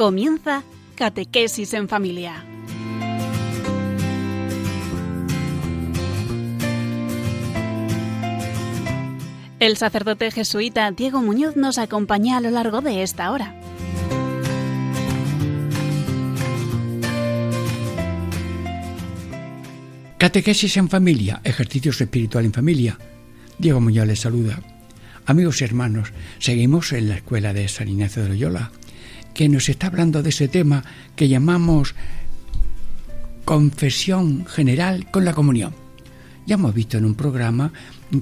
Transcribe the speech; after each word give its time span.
Comienza 0.00 0.62
Catequesis 0.94 1.74
en 1.74 1.86
Familia. 1.86 2.42
El 9.58 9.76
sacerdote 9.76 10.30
jesuita 10.30 10.90
Diego 10.92 11.20
Muñoz 11.20 11.54
nos 11.56 11.76
acompaña 11.76 12.38
a 12.38 12.40
lo 12.40 12.48
largo 12.48 12.80
de 12.80 13.02
esta 13.02 13.30
hora. 13.30 13.60
Catequesis 20.16 20.78
en 20.78 20.88
familia, 20.88 21.42
ejercicios 21.44 22.00
espiritual 22.00 22.46
en 22.46 22.54
familia. 22.54 22.98
Diego 23.58 23.82
Muñoz 23.82 24.06
les 24.06 24.20
saluda. 24.20 24.62
Amigos 25.26 25.60
y 25.60 25.64
hermanos, 25.64 26.14
seguimos 26.38 26.94
en 26.94 27.10
la 27.10 27.16
escuela 27.16 27.52
de 27.52 27.68
San 27.68 27.88
Ignacio 27.88 28.22
de 28.22 28.30
Loyola, 28.30 28.72
que 29.34 29.48
nos 29.48 29.68
está 29.68 29.88
hablando 29.88 30.22
de 30.22 30.30
ese 30.30 30.48
tema 30.48 30.84
que 31.16 31.28
llamamos 31.28 31.94
confesión 33.44 34.46
general 34.46 35.10
con 35.10 35.24
la 35.24 35.32
comunión. 35.32 35.74
Ya 36.46 36.54
hemos 36.54 36.74
visto 36.74 36.98
en 36.98 37.04
un 37.04 37.14
programa 37.14 37.72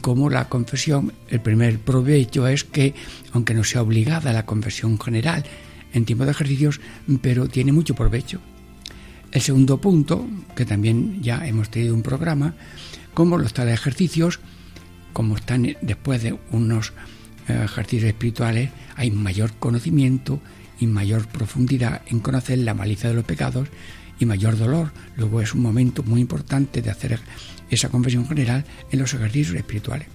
cómo 0.01 0.29
la 0.29 0.49
confesión, 0.49 1.13
el 1.29 1.41
primer 1.41 1.79
provecho 1.79 2.47
es 2.47 2.65
que, 2.65 2.95
aunque 3.33 3.55
no 3.55 3.65
sea 3.65 3.83
obligada 3.83 4.33
la 4.33 4.45
confesión 4.45 4.99
general 4.99 5.45
en 5.93 6.05
tiempo 6.05 6.25
de 6.25 6.33
ejercicios, 6.33 6.81
pero 7.23 7.49
tiene 7.49 7.73
mucho 7.73 7.95
provecho. 7.95 8.41
El 9.33 9.41
segundo 9.41 9.81
punto, 9.81 10.27
que 10.55 10.65
también 10.65 11.23
ya 11.23 11.47
hemos 11.47 11.71
tenido 11.71 11.95
un 11.95 12.03
programa, 12.03 12.55
como 13.15 13.39
los 13.39 13.53
tales 13.53 13.75
ejercicios, 13.75 14.41
como 15.13 15.37
están 15.37 15.77
después 15.83 16.23
de 16.23 16.39
unos 16.53 16.93
eh, 17.49 17.63
ejercicios 17.65 18.09
espirituales, 18.09 18.71
hay 18.97 19.11
mayor 19.11 19.53
conocimiento 19.59 20.41
y 20.79 20.87
mayor 20.87 21.27
profundidad 21.29 22.03
en 22.07 22.21
conocer 22.21 22.59
la 22.59 22.75
malicia 22.75 23.09
de 23.09 23.17
los 23.17 23.25
pecados 23.25 23.69
y 24.19 24.27
mayor 24.27 24.57
dolor. 24.57 24.93
Luego 25.17 25.41
es 25.41 25.55
un 25.55 25.63
momento 25.63 26.03
muy 26.03 26.21
importante 26.21 26.83
de 26.83 26.91
hacer 26.91 27.21
esa 27.71 27.89
confesión 27.89 28.27
general 28.27 28.65
en 28.91 28.99
los 28.99 29.15
ejercicios 29.15 29.57
espirituales. 29.57 30.09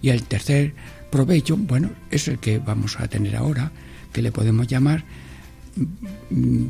Y 0.00 0.10
el 0.10 0.24
tercer 0.24 0.74
provecho, 1.10 1.56
bueno, 1.56 1.90
es 2.10 2.28
el 2.28 2.38
que 2.38 2.58
vamos 2.58 2.98
a 2.98 3.08
tener 3.08 3.36
ahora, 3.36 3.70
que 4.12 4.22
le 4.22 4.32
podemos 4.32 4.66
llamar, 4.66 5.04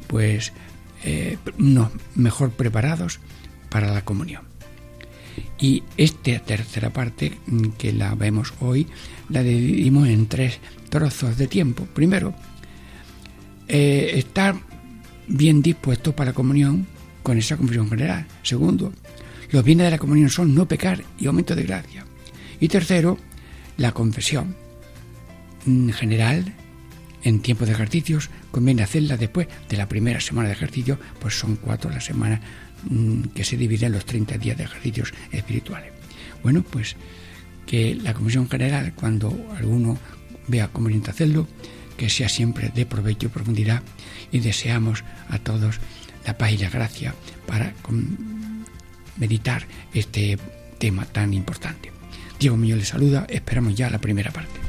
pues, 0.06 0.53
eh, 1.05 1.39
mejor 2.15 2.50
preparados 2.50 3.20
para 3.70 3.93
la 3.93 4.05
comunión. 4.05 4.43
Y 5.59 5.83
esta 5.97 6.39
tercera 6.41 6.91
parte 6.91 7.39
que 7.78 7.93
la 7.93 8.15
vemos 8.15 8.53
hoy 8.61 8.87
la 9.28 9.43
dividimos 9.43 10.09
en 10.09 10.27
tres 10.27 10.59
trozos 10.91 11.39
de 11.39 11.47
tiempo. 11.47 11.87
Primero, 11.87 12.34
eh, 13.73 14.12
estar 14.15 14.55
bien 15.27 15.62
dispuesto 15.62 16.15
para 16.15 16.31
la 16.31 16.34
comunión 16.34 16.87
con 17.23 17.39
esa 17.39 17.56
confesión 17.56 17.89
general. 17.89 18.27
Segundo, 18.42 18.92
los 19.51 19.65
bienes 19.65 19.87
de 19.87 19.91
la 19.91 19.98
comunión 19.98 20.31
son 20.31 20.55
no 20.55 20.69
pecar 20.69 21.03
y 21.19 21.27
aumento 21.27 21.56
de 21.56 21.65
gracia. 21.65 22.05
Y 22.61 22.69
tercero, 22.69 23.19
la 23.77 23.93
confesión 23.93 24.55
mm, 25.67 25.89
general 25.91 26.53
en 27.25 27.41
tiempo 27.41 27.67
de 27.67 27.73
ejercicios 27.73 28.31
conviene 28.50 28.83
hacerla 28.83 29.17
después 29.17 29.48
de 29.69 29.77
la 29.77 29.89
primera 29.89 30.20
semana 30.20 30.48
de 30.48 30.55
ejercicio, 30.55 30.98
pues 31.20 31.39
son 31.39 31.56
cuatro 31.56 31.91
las 31.91 32.05
semanas 32.05 32.41
Mm, 32.89 33.28
que 33.34 33.44
se 33.44 33.56
divide 33.56 33.87
en 33.87 33.93
los 33.93 34.04
30 34.04 34.39
días 34.39 34.59
de 34.59 34.65
ejercicios 34.65 35.15
espirituales. 35.31 35.93
Bueno, 36.43 36.65
pues 36.69 36.97
que 37.66 37.94
la 37.94 38.12
Comisión 38.12 38.49
General, 38.49 38.93
cuando 38.94 39.33
alguno 39.56 39.97
vea 40.49 40.69
conveniente 40.69 41.10
hacerlo, 41.10 41.47
que 41.97 42.10
sea 42.10 42.28
siempre 42.28 42.70
de 42.75 42.86
provecho 42.86 43.26
y 43.26 43.30
profundidad 43.30 43.82
y 44.30 44.41
deseamos 44.41 45.04
a 45.28 45.38
todos 45.38 45.80
la 46.26 46.38
paz 46.38 46.53
y 46.53 46.58
la 46.58 46.70
gracia 46.70 47.14
para 47.47 47.75
meditar 49.16 49.66
este 49.92 50.38
tema 50.78 51.04
tan 51.04 51.34
importante. 51.34 51.91
Diego 52.38 52.56
Mío 52.56 52.76
le 52.76 52.84
saluda, 52.84 53.26
esperamos 53.28 53.75
ya 53.75 53.91
la 53.91 53.98
primera 53.98 54.30
parte. 54.32 54.62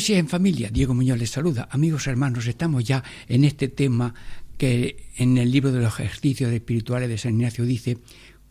Si 0.00 0.14
en 0.14 0.28
familia. 0.28 0.70
Diego 0.70 0.94
Muñoz 0.94 1.18
les 1.18 1.30
saluda. 1.30 1.68
Amigos 1.70 2.06
hermanos, 2.06 2.46
estamos 2.46 2.84
ya 2.84 3.02
en 3.28 3.44
este 3.44 3.68
tema 3.68 4.14
que 4.56 5.10
en 5.16 5.38
el 5.38 5.50
libro 5.50 5.72
de 5.72 5.80
los 5.80 6.00
ejercicios 6.00 6.52
espirituales 6.52 7.08
de 7.08 7.18
San 7.18 7.34
Ignacio 7.34 7.64
dice 7.64 7.98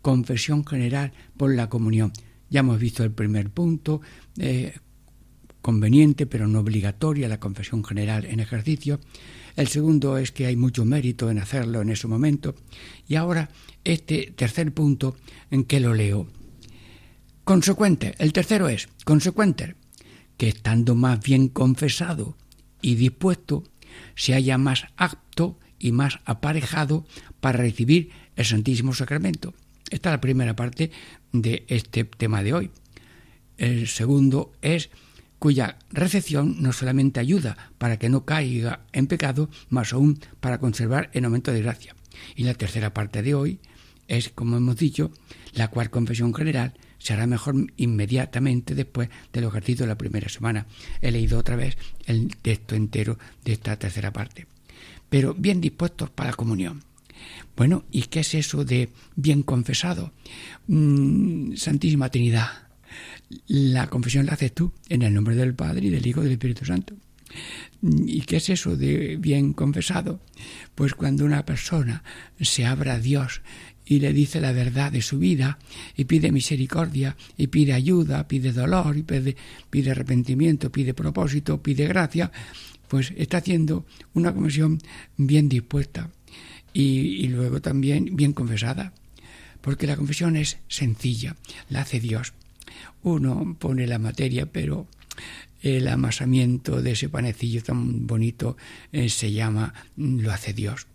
confesión 0.01 0.65
general 0.65 1.13
por 1.37 1.53
la 1.53 1.69
comunión. 1.69 2.11
Ya 2.49 2.59
hemos 2.59 2.79
visto 2.79 3.03
el 3.03 3.11
primer 3.11 3.49
punto, 3.49 4.01
eh, 4.37 4.73
conveniente 5.61 6.25
pero 6.25 6.47
no 6.47 6.59
obligatoria 6.59 7.27
la 7.27 7.39
confesión 7.39 7.83
general 7.83 8.25
en 8.25 8.39
ejercicio. 8.39 8.99
El 9.55 9.67
segundo 9.67 10.17
es 10.17 10.31
que 10.31 10.45
hay 10.45 10.55
mucho 10.55 10.85
mérito 10.85 11.29
en 11.29 11.39
hacerlo 11.39 11.81
en 11.81 11.89
ese 11.89 12.07
momento. 12.07 12.55
Y 13.07 13.15
ahora 13.15 13.49
este 13.83 14.33
tercer 14.35 14.73
punto 14.73 15.15
en 15.49 15.63
que 15.63 15.79
lo 15.79 15.93
leo. 15.93 16.27
Consecuente. 17.43 18.15
El 18.19 18.33
tercero 18.33 18.69
es 18.69 18.87
consecuente 19.03 19.75
que 20.41 20.47
estando 20.47 20.95
más 20.95 21.19
bien 21.19 21.49
confesado 21.49 22.35
y 22.81 22.95
dispuesto, 22.95 23.63
se 24.15 24.33
haya 24.33 24.57
más 24.57 24.87
apto 24.97 25.59
y 25.77 25.91
más 25.91 26.19
aparejado 26.25 27.05
para 27.39 27.59
recibir 27.59 28.09
el 28.35 28.45
Santísimo 28.45 28.95
Sacramento. 28.95 29.53
Esta 29.91 30.09
es 30.09 30.13
la 30.13 30.21
primera 30.21 30.55
parte 30.55 30.89
de 31.31 31.63
este 31.67 32.05
tema 32.05 32.41
de 32.41 32.55
hoy. 32.55 32.71
El 33.59 33.87
segundo 33.87 34.51
es 34.63 34.89
cuya 35.37 35.77
recepción 35.91 36.59
no 36.59 36.73
solamente 36.73 37.19
ayuda 37.19 37.55
para 37.77 37.99
que 37.99 38.09
no 38.09 38.25
caiga 38.25 38.87
en 38.93 39.05
pecado, 39.05 39.47
más 39.69 39.93
aún 39.93 40.19
para 40.39 40.57
conservar 40.57 41.11
el 41.13 41.25
aumento 41.25 41.51
de 41.51 41.61
gracia. 41.61 41.95
Y 42.35 42.45
la 42.45 42.55
tercera 42.55 42.95
parte 42.95 43.21
de 43.21 43.35
hoy 43.35 43.59
es, 44.07 44.29
como 44.29 44.57
hemos 44.57 44.77
dicho, 44.77 45.11
la 45.53 45.67
cual 45.67 45.91
confesión 45.91 46.33
general 46.33 46.73
se 47.01 47.13
hará 47.13 47.25
mejor 47.25 47.55
inmediatamente 47.77 48.75
después 48.75 49.09
del 49.33 49.45
ejercicio 49.45 49.85
de 49.85 49.89
la 49.89 49.97
primera 49.97 50.29
semana. 50.29 50.67
He 51.01 51.11
leído 51.11 51.39
otra 51.39 51.55
vez 51.55 51.75
el 52.05 52.35
texto 52.37 52.75
entero 52.75 53.17
de 53.43 53.53
esta 53.53 53.75
tercera 53.77 54.13
parte. 54.13 54.45
Pero 55.09 55.33
bien 55.33 55.59
dispuestos 55.61 56.11
para 56.11 56.29
la 56.29 56.35
comunión. 56.35 56.83
Bueno, 57.57 57.85
¿y 57.91 58.03
qué 58.03 58.19
es 58.19 58.35
eso 58.35 58.63
de 58.65 58.89
bien 59.15 59.41
confesado? 59.41 60.13
Mm, 60.67 61.55
Santísima 61.55 62.09
Trinidad. 62.09 62.67
La 63.47 63.87
confesión 63.87 64.27
la 64.27 64.33
haces 64.33 64.53
tú 64.53 64.71
en 64.87 65.01
el 65.01 65.13
nombre 65.13 65.35
del 65.35 65.55
Padre 65.55 65.87
y 65.87 65.89
del 65.89 66.05
Hijo 66.05 66.21
y 66.21 66.25
del 66.25 66.33
Espíritu 66.33 66.65
Santo. 66.65 66.95
¿Y 67.81 68.21
qué 68.21 68.37
es 68.37 68.49
eso 68.49 68.75
de 68.75 69.17
bien 69.17 69.53
confesado? 69.53 70.19
Pues 70.75 70.93
cuando 70.93 71.25
una 71.25 71.45
persona 71.45 72.03
se 72.39 72.65
abra 72.65 72.93
a 72.93 72.99
Dios 72.99 73.41
y 73.85 73.99
le 73.99 74.13
dice 74.13 74.39
la 74.39 74.51
verdad 74.51 74.91
de 74.91 75.01
su 75.01 75.19
vida 75.19 75.59
y 75.95 76.05
pide 76.05 76.31
misericordia 76.31 77.15
y 77.37 77.47
pide 77.47 77.73
ayuda, 77.73 78.27
pide 78.27 78.51
dolor 78.51 78.97
y 78.97 79.03
pide, 79.03 79.35
pide 79.69 79.91
arrepentimiento, 79.91 80.71
pide 80.71 80.93
propósito, 80.93 81.61
pide 81.61 81.87
gracia, 81.87 82.31
pues 82.87 83.13
está 83.15 83.37
haciendo 83.37 83.85
una 84.13 84.33
confesión 84.33 84.79
bien 85.17 85.49
dispuesta 85.49 86.09
y, 86.73 87.27
luego 87.27 87.61
también 87.61 88.15
bien 88.15 88.33
confesada, 88.33 88.93
porque 89.61 89.87
la 89.87 89.97
confesión 89.97 90.35
es 90.35 90.57
sencilla, 90.67 91.35
la 91.69 91.81
hace 91.81 91.99
Dios. 91.99 92.33
Uno 93.03 93.55
pone 93.59 93.87
la 93.87 93.99
materia, 93.99 94.45
pero 94.45 94.87
el 95.61 95.87
amasamiento 95.87 96.81
de 96.81 96.91
ese 96.91 97.09
panecillo 97.09 97.61
tan 97.61 98.07
bonito 98.07 98.57
eh, 98.91 99.09
se 99.09 99.31
llama, 99.31 99.73
lo 99.97 100.31
hace 100.31 100.53
Dios. 100.53 100.87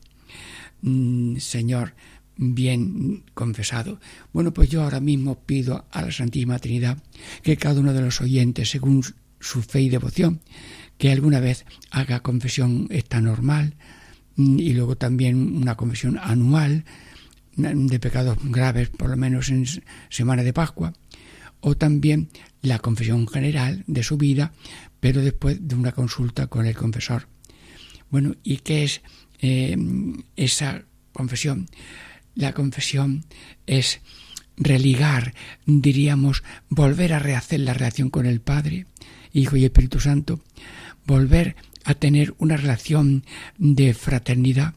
Mm, 0.82 1.36
Señor, 1.36 1.94
bien 2.36 3.24
confesado. 3.34 4.00
Bueno, 4.32 4.52
pues 4.52 4.68
yo 4.68 4.82
ahora 4.82 5.00
mismo 5.00 5.40
pido 5.40 5.86
a 5.90 6.02
la 6.02 6.12
Santísima 6.12 6.58
Trinidad 6.58 7.02
que 7.42 7.56
cada 7.56 7.80
uno 7.80 7.92
de 7.92 8.02
los 8.02 8.20
oyentes, 8.20 8.70
según 8.70 9.02
su 9.40 9.62
fe 9.62 9.82
y 9.82 9.88
devoción, 9.88 10.40
que 10.98 11.12
alguna 11.12 11.40
vez 11.40 11.64
haga 11.90 12.20
confesión 12.20 12.88
esta 12.90 13.20
normal 13.20 13.74
mm, 14.36 14.58
y 14.58 14.72
luego 14.72 14.96
también 14.96 15.56
una 15.56 15.76
confesión 15.76 16.18
anual 16.18 16.84
mm, 17.56 17.86
de 17.86 17.98
pecados 17.98 18.38
graves, 18.42 18.88
por 18.90 19.10
lo 19.10 19.16
menos 19.16 19.50
en 19.50 19.66
semana 20.08 20.42
de 20.42 20.52
Pascua, 20.52 20.92
o 21.60 21.76
también 21.76 22.28
la 22.62 22.78
confesión 22.78 23.26
general 23.28 23.84
de 23.86 24.02
su 24.02 24.16
vida, 24.16 24.52
pero 25.00 25.20
después 25.20 25.66
de 25.66 25.74
una 25.74 25.92
consulta 25.92 26.46
con 26.48 26.66
el 26.66 26.76
confesor. 26.76 27.28
Bueno, 28.10 28.34
¿y 28.42 28.58
qué 28.58 28.84
es 28.84 29.02
eh, 29.40 29.76
esa 30.36 30.84
confesión? 31.12 31.68
La 32.36 32.52
confesión 32.52 33.24
es 33.66 34.00
religar, 34.58 35.34
diríamos, 35.64 36.44
volver 36.68 37.14
a 37.14 37.18
rehacer 37.18 37.60
la 37.60 37.74
relación 37.74 38.10
con 38.10 38.26
el 38.26 38.40
Padre, 38.40 38.86
Hijo 39.32 39.56
y 39.56 39.64
Espíritu 39.64 40.00
Santo, 40.00 40.40
volver 41.06 41.56
a 41.84 41.94
tener 41.94 42.34
una 42.38 42.56
relación 42.56 43.24
de 43.58 43.94
fraternidad, 43.94 44.74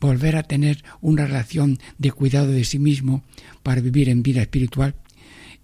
volver 0.00 0.36
a 0.36 0.44
tener 0.44 0.84
una 1.00 1.26
relación 1.26 1.78
de 1.98 2.12
cuidado 2.12 2.48
de 2.48 2.64
sí 2.64 2.78
mismo 2.78 3.24
para 3.64 3.80
vivir 3.80 4.08
en 4.08 4.22
vida 4.22 4.42
espiritual 4.42 4.94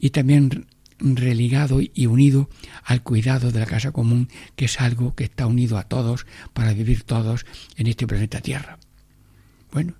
y 0.00 0.10
también 0.10 0.66
religado 0.98 1.80
y 1.80 2.06
unido 2.06 2.50
al 2.84 3.02
cuidado 3.02 3.52
de 3.52 3.60
la 3.60 3.66
casa 3.66 3.92
común, 3.92 4.28
que 4.56 4.64
es 4.64 4.80
algo 4.80 5.14
que 5.14 5.24
está 5.24 5.46
unido 5.46 5.78
a 5.78 5.84
todos 5.84 6.26
para 6.52 6.72
vivir 6.72 7.04
todos 7.04 7.46
en 7.76 7.86
este 7.86 8.06
planeta 8.06 8.40
Tierra. 8.40 8.78
Bueno, 9.72 9.94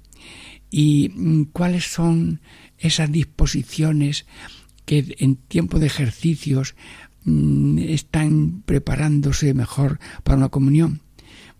¿y 0.71 1.11
mm, 1.15 1.45
cuáles 1.53 1.85
son 1.85 2.41
esas 2.79 3.11
disposiciones 3.11 4.27
que 4.85 5.17
en 5.19 5.37
tiempo 5.37 5.79
de 5.79 5.87
ejercicios 5.87 6.75
mm, 7.25 7.79
están 7.79 8.63
preparándose 8.65 9.55
mejor 9.55 9.99
para 10.23 10.39
una 10.39 10.49
comunión? 10.49 11.01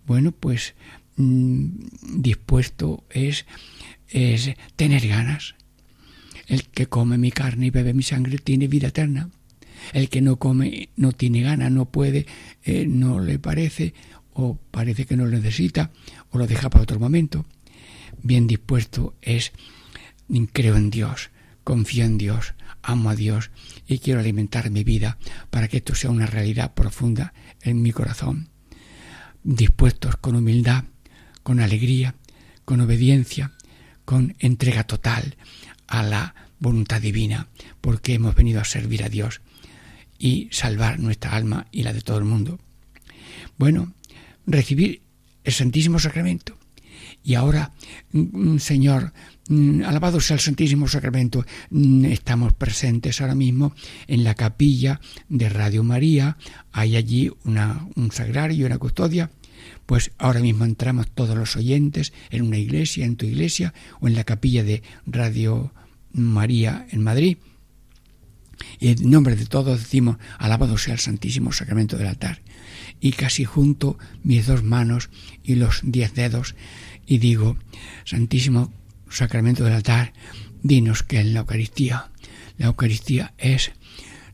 Bueno, 0.05 0.31
pues 0.31 0.75
mm, 1.17 1.67
dispuesto 2.17 3.03
es, 3.09 3.45
tener 4.75 5.07
ganas, 5.07 5.55
el 6.47 6.65
que 6.65 6.87
come 6.87 7.17
mi 7.17 7.31
carne 7.31 7.67
y 7.67 7.69
bebe 7.69 7.93
mi 7.93 8.03
sangre 8.03 8.37
tiene 8.37 8.67
vida 8.67 8.89
eterna. 8.89 9.29
El 9.93 10.09
que 10.09 10.21
no 10.21 10.35
come 10.35 10.89
no 10.97 11.13
tiene 11.13 11.41
gana, 11.41 11.69
no 11.69 11.85
puede, 11.85 12.25
eh, 12.63 12.85
no 12.87 13.19
le 13.19 13.39
parece, 13.39 13.93
o 14.33 14.57
parece 14.69 15.05
que 15.05 15.15
no 15.15 15.25
lo 15.25 15.37
necesita, 15.37 15.91
o 16.29 16.37
lo 16.37 16.47
deja 16.47 16.69
para 16.69 16.83
otro 16.83 16.99
momento. 16.99 17.45
Bien 18.23 18.47
dispuesto 18.47 19.15
es, 19.21 19.51
creo 20.53 20.75
en 20.75 20.89
Dios, 20.89 21.31
confío 21.63 22.05
en 22.05 22.17
Dios, 22.17 22.53
amo 22.83 23.09
a 23.09 23.15
Dios 23.15 23.51
y 23.87 23.99
quiero 23.99 24.19
alimentar 24.19 24.69
mi 24.69 24.83
vida 24.83 25.17
para 25.49 25.67
que 25.67 25.77
esto 25.77 25.95
sea 25.95 26.11
una 26.11 26.27
realidad 26.27 26.73
profunda 26.73 27.33
en 27.61 27.81
mi 27.81 27.91
corazón. 27.91 28.49
Dispuestos 29.43 30.17
con 30.17 30.35
humildad, 30.35 30.85
con 31.43 31.59
alegría, 31.59 32.15
con 32.63 32.81
obediencia, 32.81 33.53
con 34.05 34.35
entrega 34.39 34.83
total 34.83 35.35
a 35.87 36.03
la 36.03 36.35
voluntad 36.59 37.01
divina, 37.01 37.47
porque 37.81 38.13
hemos 38.13 38.35
venido 38.35 38.61
a 38.61 38.65
servir 38.65 39.03
a 39.03 39.09
Dios 39.09 39.41
y 40.19 40.47
salvar 40.51 40.99
nuestra 40.99 41.35
alma 41.35 41.65
y 41.71 41.81
la 41.81 41.93
de 41.93 42.01
todo 42.01 42.19
el 42.19 42.25
mundo. 42.25 42.59
Bueno, 43.57 43.93
recibir 44.45 45.01
el 45.43 45.53
Santísimo 45.53 45.97
Sacramento. 45.97 46.60
Y 47.23 47.35
ahora, 47.35 47.71
mm, 48.11 48.57
Señor, 48.57 49.13
mm, 49.47 49.83
alabado 49.83 50.19
sea 50.19 50.35
el 50.35 50.39
Santísimo 50.39 50.87
Sacramento, 50.87 51.45
mm, 51.69 52.05
estamos 52.05 52.53
presentes 52.53 53.21
ahora 53.21 53.35
mismo 53.35 53.73
en 54.07 54.23
la 54.23 54.33
capilla 54.33 54.99
de 55.29 55.49
Radio 55.49 55.83
María, 55.83 56.37
hay 56.71 56.95
allí 56.95 57.31
un 57.43 58.11
sagrario, 58.11 58.65
una 58.65 58.79
custodia, 58.79 59.29
pues 59.85 60.11
ahora 60.17 60.39
mismo 60.39 60.65
entramos 60.65 61.11
todos 61.11 61.37
los 61.37 61.55
oyentes 61.55 62.13
en 62.29 62.43
una 62.43 62.57
iglesia, 62.57 63.05
en 63.05 63.17
tu 63.17 63.25
iglesia 63.25 63.73
o 63.99 64.07
en 64.07 64.15
la 64.15 64.23
capilla 64.23 64.63
de 64.63 64.81
Radio 65.05 65.73
María 66.13 66.87
en 66.91 67.03
Madrid. 67.03 67.37
Y 68.79 68.89
en 68.89 69.09
nombre 69.09 69.35
de 69.35 69.45
todos 69.45 69.79
decimos, 69.79 70.17
alabado 70.37 70.77
sea 70.77 70.93
el 70.93 70.99
Santísimo 70.99 71.51
Sacramento 71.51 71.97
del 71.97 72.07
altar. 72.07 72.41
Y 72.99 73.13
casi 73.13 73.43
junto 73.45 73.97
mis 74.23 74.45
dos 74.45 74.63
manos 74.63 75.09
y 75.43 75.55
los 75.55 75.81
diez 75.83 76.13
dedos 76.13 76.55
y 77.05 77.17
digo, 77.17 77.57
Santísimo 78.05 78.71
Sacramento 79.09 79.63
del 79.63 79.73
altar, 79.73 80.13
dinos 80.63 81.03
que 81.03 81.19
en 81.19 81.33
la 81.33 81.41
Eucaristía, 81.41 82.11
la 82.57 82.67
Eucaristía 82.67 83.33
es 83.37 83.71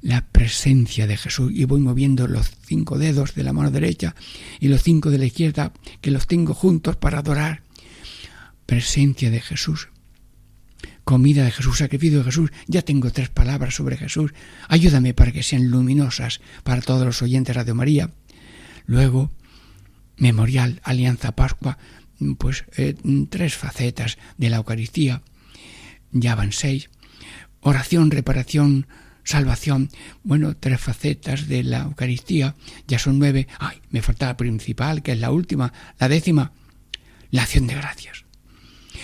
la 0.02 0.28
presencia 0.28 1.08
de 1.08 1.18
Jesús 1.18 1.52
y 1.54 1.66
voy 1.66 1.82
moviendo 1.82 2.28
los 2.28 2.52
cinco 2.66 2.98
dedos 2.98 3.34
de 3.34 3.44
la 3.44 3.54
mano 3.54 3.72
derecha 3.72 4.16
y 4.60 4.68
los 4.68 4.84
cinco 4.84 5.10
de 5.10 5.18
la 5.18 5.26
izquierda 5.26 5.74
que 6.02 6.12
los 6.12 6.28
tengo 6.28 6.54
juntos 6.54 6.96
para 6.96 7.20
adorar. 7.20 7.64
Presencia 8.66 9.32
de 9.32 9.40
Jesús, 9.40 9.90
comida 11.04 11.46
de 11.46 11.52
Jesús, 11.52 11.78
sacrificio 11.78 12.20
de 12.20 12.26
Jesús. 12.26 12.52
Ya 12.68 12.82
tengo 12.82 13.12
tres 13.12 13.30
palabras 13.30 13.76
sobre 13.76 13.98
Jesús. 13.98 14.34
Ayúdame 14.68 15.14
para 15.14 15.32
que 15.32 15.42
sean 15.42 15.70
luminosas 15.70 16.42
para 16.64 16.82
todos 16.82 17.06
los 17.06 17.22
oyentes 17.22 17.56
de 17.56 17.62
Radio 17.62 17.76
María. 17.76 18.12
Luego, 18.86 19.32
memorial, 20.18 20.82
alianza, 20.84 21.32
Pascua, 21.34 21.78
pues 22.38 22.66
eh, 22.78 22.96
tres 23.30 23.56
facetas 23.56 24.18
de 24.38 24.50
la 24.50 24.58
Eucaristía. 24.58 25.22
Ya 26.12 26.36
van 26.36 26.52
seis. 26.52 26.90
Oración, 27.60 28.12
reparación, 28.12 28.88
salvación. 29.24 29.90
Bueno, 30.24 30.56
tres 30.56 30.80
facetas 30.80 31.48
de 31.48 31.64
la 31.64 31.84
Eucaristía. 31.84 32.56
Ya 32.88 33.00
son 33.00 33.20
nueve. 33.20 33.48
Ay, 33.60 33.82
me 33.90 34.02
falta 34.02 34.28
la 34.28 34.38
principal, 34.38 35.04
que 35.04 35.14
es 35.14 35.20
la 35.20 35.32
última, 35.32 35.74
la 36.00 36.08
décima. 36.08 36.54
La 37.30 37.44
acción 37.44 37.68
de 37.68 37.76
gracias. 37.76 38.26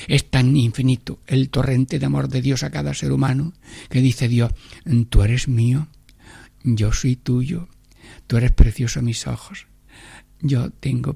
Es 0.08 0.30
tan 0.30 0.56
infinito 0.56 1.20
el 1.28 1.50
torrente 1.50 2.00
de 2.00 2.06
amor 2.06 2.30
de 2.30 2.42
Dios 2.42 2.64
a 2.64 2.72
cada 2.72 2.94
ser 2.94 3.12
humano 3.12 3.54
que 3.90 4.02
dice 4.02 4.28
Dios, 4.28 4.52
tú 5.10 5.24
eres 5.24 5.48
mío, 5.48 5.88
yo 6.64 6.92
soy 6.92 7.16
tuyo, 7.16 7.70
tú 8.28 8.38
eres 8.38 8.52
precioso 8.52 9.00
a 9.00 9.04
mis 9.04 9.28
ojos, 9.28 9.68
yo 10.42 10.72
tengo 10.72 11.14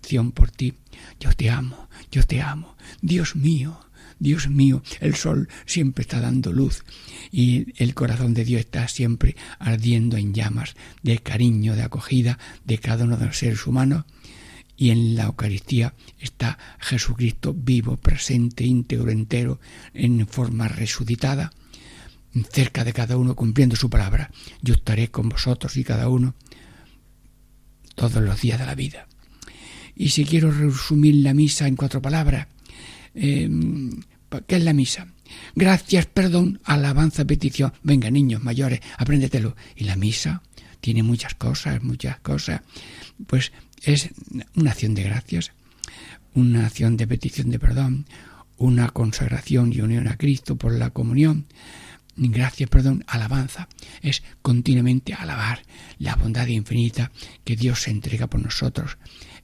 predilección 0.00 0.32
por 0.32 0.50
ti, 0.50 0.74
yo 1.18 1.32
te 1.34 1.50
amo, 1.50 1.88
yo 2.10 2.22
te 2.22 2.40
amo, 2.40 2.76
Dios 3.02 3.36
mío. 3.36 3.78
Dios 4.22 4.50
mío, 4.50 4.82
el 5.00 5.14
sol 5.14 5.48
siempre 5.64 6.02
está 6.02 6.20
dando 6.20 6.52
luz 6.52 6.84
y 7.32 7.72
el 7.82 7.94
corazón 7.94 8.34
de 8.34 8.44
Dios 8.44 8.60
está 8.60 8.86
siempre 8.86 9.34
ardiendo 9.58 10.18
en 10.18 10.34
llamas 10.34 10.76
de 11.02 11.20
cariño, 11.20 11.74
de 11.74 11.84
acogida 11.84 12.38
de 12.66 12.76
cada 12.76 13.04
uno 13.04 13.16
de 13.16 13.24
los 13.24 13.38
seres 13.38 13.66
humanos 13.66 14.04
y 14.76 14.90
en 14.90 15.14
la 15.14 15.24
Eucaristía 15.24 15.94
está 16.18 16.58
Jesucristo 16.80 17.54
vivo, 17.54 17.96
presente, 17.96 18.62
íntegro, 18.62 19.10
entero, 19.10 19.58
en 19.94 20.26
forma 20.26 20.68
resucitada, 20.68 21.50
cerca 22.52 22.84
de 22.84 22.92
cada 22.92 23.16
uno, 23.16 23.34
cumpliendo 23.34 23.74
su 23.74 23.88
palabra. 23.88 24.30
Yo 24.60 24.74
estaré 24.74 25.10
con 25.10 25.30
vosotros 25.30 25.78
y 25.78 25.84
cada 25.84 26.10
uno 26.10 26.34
todos 27.94 28.22
los 28.22 28.38
días 28.38 28.58
de 28.58 28.66
la 28.66 28.74
vida. 28.74 29.06
Y 30.00 30.08
si 30.08 30.24
quiero 30.24 30.50
resumir 30.50 31.16
la 31.16 31.34
misa 31.34 31.68
en 31.68 31.76
cuatro 31.76 32.00
palabras, 32.00 32.46
em, 33.14 34.00
¿qué 34.46 34.56
es 34.56 34.64
la 34.64 34.72
misa? 34.72 35.08
Gracias, 35.54 36.06
perdón, 36.06 36.58
alabanza, 36.64 37.26
petición. 37.26 37.74
Venga, 37.82 38.10
niños 38.10 38.42
mayores, 38.42 38.80
apréndetelo. 38.96 39.56
Y 39.76 39.84
la 39.84 39.96
misa 39.96 40.42
tiene 40.80 41.02
muchas 41.02 41.34
cosas, 41.34 41.82
muchas 41.82 42.18
cosas. 42.20 42.62
Pues 43.26 43.52
es 43.82 44.08
una 44.56 44.70
acción 44.70 44.94
de 44.94 45.02
gracias, 45.02 45.52
una 46.32 46.64
acción 46.64 46.96
de 46.96 47.06
petición 47.06 47.50
de 47.50 47.58
perdón, 47.58 48.06
una 48.56 48.88
consagración 48.88 49.70
y 49.70 49.82
unión 49.82 50.08
a 50.08 50.16
Cristo 50.16 50.56
por 50.56 50.72
la 50.72 50.88
comunión. 50.88 51.44
Gracias, 52.16 52.70
perdón, 52.70 53.04
alabanza. 53.06 53.68
Es 54.00 54.22
continuamente 54.40 55.12
alabar 55.12 55.60
la 55.98 56.16
bondad 56.16 56.46
infinita 56.46 57.12
que 57.44 57.54
Dios 57.54 57.82
se 57.82 57.90
entrega 57.90 58.28
por 58.28 58.42
nosotros 58.42 58.96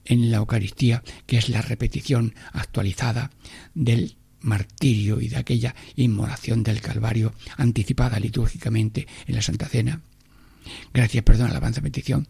en 0.06 0.30
la 0.30 0.38
Eucaristía, 0.38 1.02
que 1.26 1.38
es 1.38 1.48
la 1.48 1.62
repetición 1.62 2.34
actualizada 2.52 3.30
del 3.74 4.16
martirio 4.40 5.20
y 5.20 5.28
de 5.28 5.36
aquella 5.36 5.74
inmolación 5.96 6.62
del 6.62 6.80
Calvario 6.80 7.34
anticipada 7.56 8.20
litúrgicamente 8.20 9.06
en 9.26 9.34
la 9.34 9.42
Santa 9.42 9.66
Cena. 9.66 10.00
Gracias, 10.92 11.24
perdón, 11.24 11.50
alabanza, 11.50 11.80
petición 11.80 12.26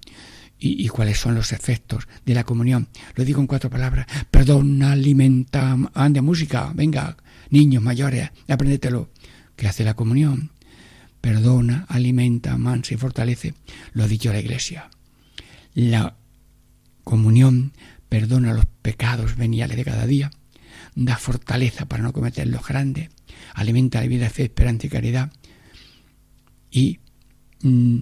y, 0.58 0.88
cuáles 0.88 1.18
son 1.18 1.34
los 1.34 1.52
efectos 1.52 2.08
de 2.24 2.34
la 2.34 2.44
comunión. 2.44 2.88
Lo 3.14 3.24
digo 3.24 3.40
en 3.40 3.46
cuatro 3.46 3.70
palabras. 3.70 4.06
Perdona, 4.30 4.92
alimenta, 4.92 5.76
ande 5.94 6.22
música, 6.22 6.72
venga, 6.74 7.16
niños 7.50 7.82
mayores, 7.82 8.30
apréndetelo. 8.48 9.10
¿Qué 9.54 9.68
hace 9.68 9.84
la 9.84 9.94
comunión? 9.94 10.50
Perdona, 11.20 11.86
alimenta, 11.88 12.56
mansa 12.56 12.94
y 12.94 12.96
fortalece. 12.96 13.54
Lo 13.92 14.04
ha 14.04 14.08
dicho 14.08 14.32
la 14.32 14.40
Iglesia. 14.40 14.90
La 15.74 16.16
comunión 17.06 17.72
perdona 18.08 18.52
los 18.52 18.66
pecados 18.82 19.36
veniales 19.36 19.76
de 19.76 19.84
cada 19.84 20.06
día, 20.06 20.32
da 20.96 21.16
fortaleza 21.16 21.86
para 21.86 22.02
no 22.02 22.12
cometer 22.12 22.48
los 22.48 22.66
grandes, 22.66 23.10
alimenta 23.54 24.00
la 24.00 24.08
vida 24.08 24.28
fe, 24.28 24.42
esperanza 24.44 24.88
y 24.88 24.90
caridad 24.90 25.32
y 26.68 26.98
mm, 27.62 27.98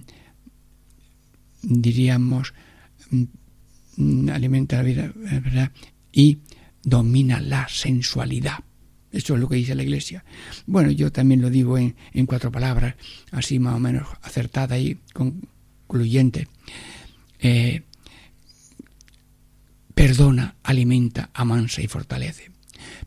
diríamos, 1.61 2.55
mm, 3.11 4.29
alimenta 4.29 4.77
la 4.77 4.83
vida, 4.83 5.13
¿verdad? 5.15 5.71
Y 6.11 6.39
domina 6.81 7.39
la 7.39 7.67
sensualidad. 7.69 8.57
Eso 9.11 9.35
es 9.35 9.39
lo 9.39 9.47
que 9.47 9.57
dice 9.57 9.75
la 9.75 9.83
Iglesia. 9.83 10.25
Bueno, 10.65 10.89
yo 10.89 11.11
también 11.11 11.41
lo 11.41 11.51
digo 11.51 11.77
en, 11.77 11.95
cuatro 12.25 12.51
palabras, 12.51 12.95
así 13.31 13.59
más 13.59 13.75
o 13.75 13.79
menos 13.79 14.07
acertada 14.23 14.79
y 14.79 14.97
concluyente. 15.13 16.47
Eh, 17.39 17.83
perdona, 19.95 20.55
alimenta, 20.63 21.31
amansa 21.33 21.81
y 21.81 21.87
fortalece. 21.87 22.51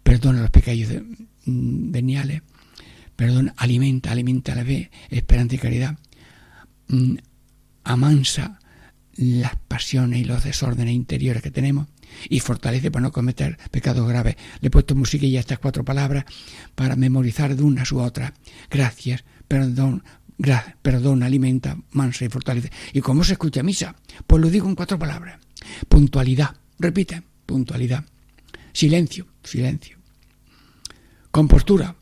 Perdona 0.03 0.41
los 0.41 0.51
pecados 0.51 1.03
veniales. 1.45 2.43
Perdona, 3.15 3.55
alimenta, 3.57 4.11
alimenta 4.11 4.55
la 4.55 4.65
fe, 4.65 4.91
esperanza 5.11 5.55
y 5.55 5.59
caridad. 5.59 5.99
Mm, 6.89 7.17
amansa 7.85 8.59
las 9.17 9.57
pasiones 9.69 10.21
y 10.21 10.25
los 10.25 10.45
desórdenes 10.45 10.95
interiores 10.95 11.43
que 11.43 11.51
tenemos 11.51 11.89
y 12.29 12.41
fortalece 12.41 12.91
para 12.91 13.03
no 13.03 13.13
cometer 13.13 13.59
pecados 13.71 14.09
graves. 14.09 14.37
Le 14.61 14.69
he 14.69 14.71
puesto 14.71 14.95
musiquilla 14.95 15.39
a 15.39 15.41
estas 15.41 15.59
cuatro 15.59 15.85
palabras 15.85 16.25
para 16.75 16.97
memorizar 16.97 17.55
de 17.57 17.63
unas 17.63 17.91
u 17.93 18.01
otras. 18.01 18.33
Gracias, 18.71 19.25
perdón, 19.47 20.05
perdón, 20.83 21.23
alimenta, 21.23 21.77
mansa 21.91 22.25
y 22.25 22.29
fortalece. 22.29 22.71
¿Y 22.93 23.01
cómo 23.01 23.25
se 23.25 23.33
escucha 23.33 23.63
misa? 23.63 23.97
Pues 24.27 24.41
lo 24.41 24.49
digo 24.51 24.69
en 24.69 24.77
cuatro 24.77 24.99
palabras. 24.99 25.41
Puntualidad, 25.89 26.57
repite, 26.79 27.23
puntualidad. 27.47 28.05
Silencio, 28.73 29.27
silencio. 29.43 29.99
Compostura, 31.31 31.97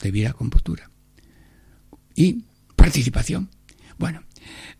debiera 0.00 0.32
compostura. 0.32 0.90
Y 2.14 2.44
participación. 2.76 3.50
Bueno, 3.98 4.22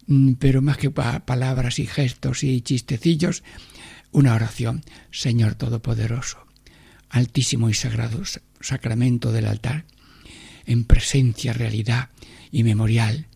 mm, 0.06 0.32
pero 0.35 0.62
más 0.62 0.76
que 0.76 0.90
palabras 0.90 1.78
y 1.78 1.87
gestos 1.87 2.42
y 2.42 2.61
chistecillos, 2.61 3.42
una 4.11 4.35
oración, 4.35 4.85
Señor 5.11 5.54
Todopoderoso, 5.54 6.38
altísimo 7.09 7.71
y 7.71 7.75
sagrado 7.75 8.23
sacramento 8.61 9.32
del 9.32 9.47
altar, 9.47 9.85
en 10.66 10.85
presencia, 10.85 11.52
realidad 11.52 12.11
y 12.50 12.62
memorial 12.62 13.26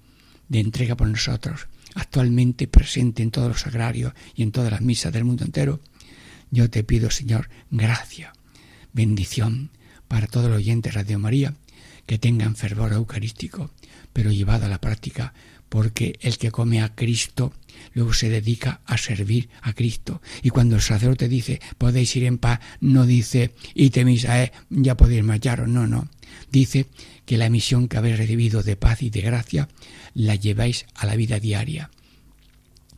de 0.48 0.60
entrega 0.60 0.96
por 0.96 1.08
nosotros, 1.08 1.68
actualmente 1.94 2.68
presente 2.68 3.22
en 3.22 3.30
todos 3.30 3.48
los 3.48 3.60
sagrarios 3.60 4.12
y 4.34 4.42
en 4.42 4.52
todas 4.52 4.70
las 4.70 4.80
misas 4.80 5.12
del 5.12 5.24
mundo 5.24 5.44
entero, 5.44 5.80
yo 6.50 6.70
te 6.70 6.84
pido, 6.84 7.10
Señor, 7.10 7.48
gracia, 7.70 8.32
bendición 8.92 9.70
para 10.08 10.26
todos 10.26 10.48
los 10.48 10.58
oyentes 10.58 10.94
de 10.94 11.00
Radio 11.02 11.18
María, 11.18 11.54
que 12.06 12.18
tengan 12.18 12.56
fervor 12.56 12.92
eucarístico, 12.92 13.70
pero 14.12 14.30
llevado 14.30 14.66
a 14.66 14.68
la 14.68 14.80
práctica 14.80 15.34
porque 15.68 16.18
el 16.20 16.38
que 16.38 16.50
come 16.50 16.80
a 16.80 16.94
Cristo 16.94 17.52
luego 17.92 18.14
se 18.14 18.28
dedica 18.28 18.80
a 18.86 18.96
servir 18.96 19.48
a 19.62 19.72
Cristo. 19.72 20.22
Y 20.42 20.50
cuando 20.50 20.76
el 20.76 20.82
sacerdote 20.82 21.28
dice, 21.28 21.60
podéis 21.78 22.14
ir 22.16 22.24
en 22.24 22.38
paz, 22.38 22.60
no 22.80 23.04
dice, 23.04 23.52
y 23.74 23.90
teméis 23.90 24.26
a 24.26 24.50
ya 24.70 24.96
podéis 24.96 25.24
marcharos, 25.24 25.68
no, 25.68 25.86
no. 25.86 26.08
Dice 26.50 26.86
que 27.24 27.36
la 27.36 27.50
misión 27.50 27.88
que 27.88 27.96
habéis 27.96 28.18
recibido 28.18 28.62
de 28.62 28.76
paz 28.76 29.02
y 29.02 29.10
de 29.10 29.20
gracia 29.20 29.68
la 30.14 30.34
lleváis 30.34 30.86
a 30.94 31.06
la 31.06 31.16
vida 31.16 31.40
diaria. 31.40 31.90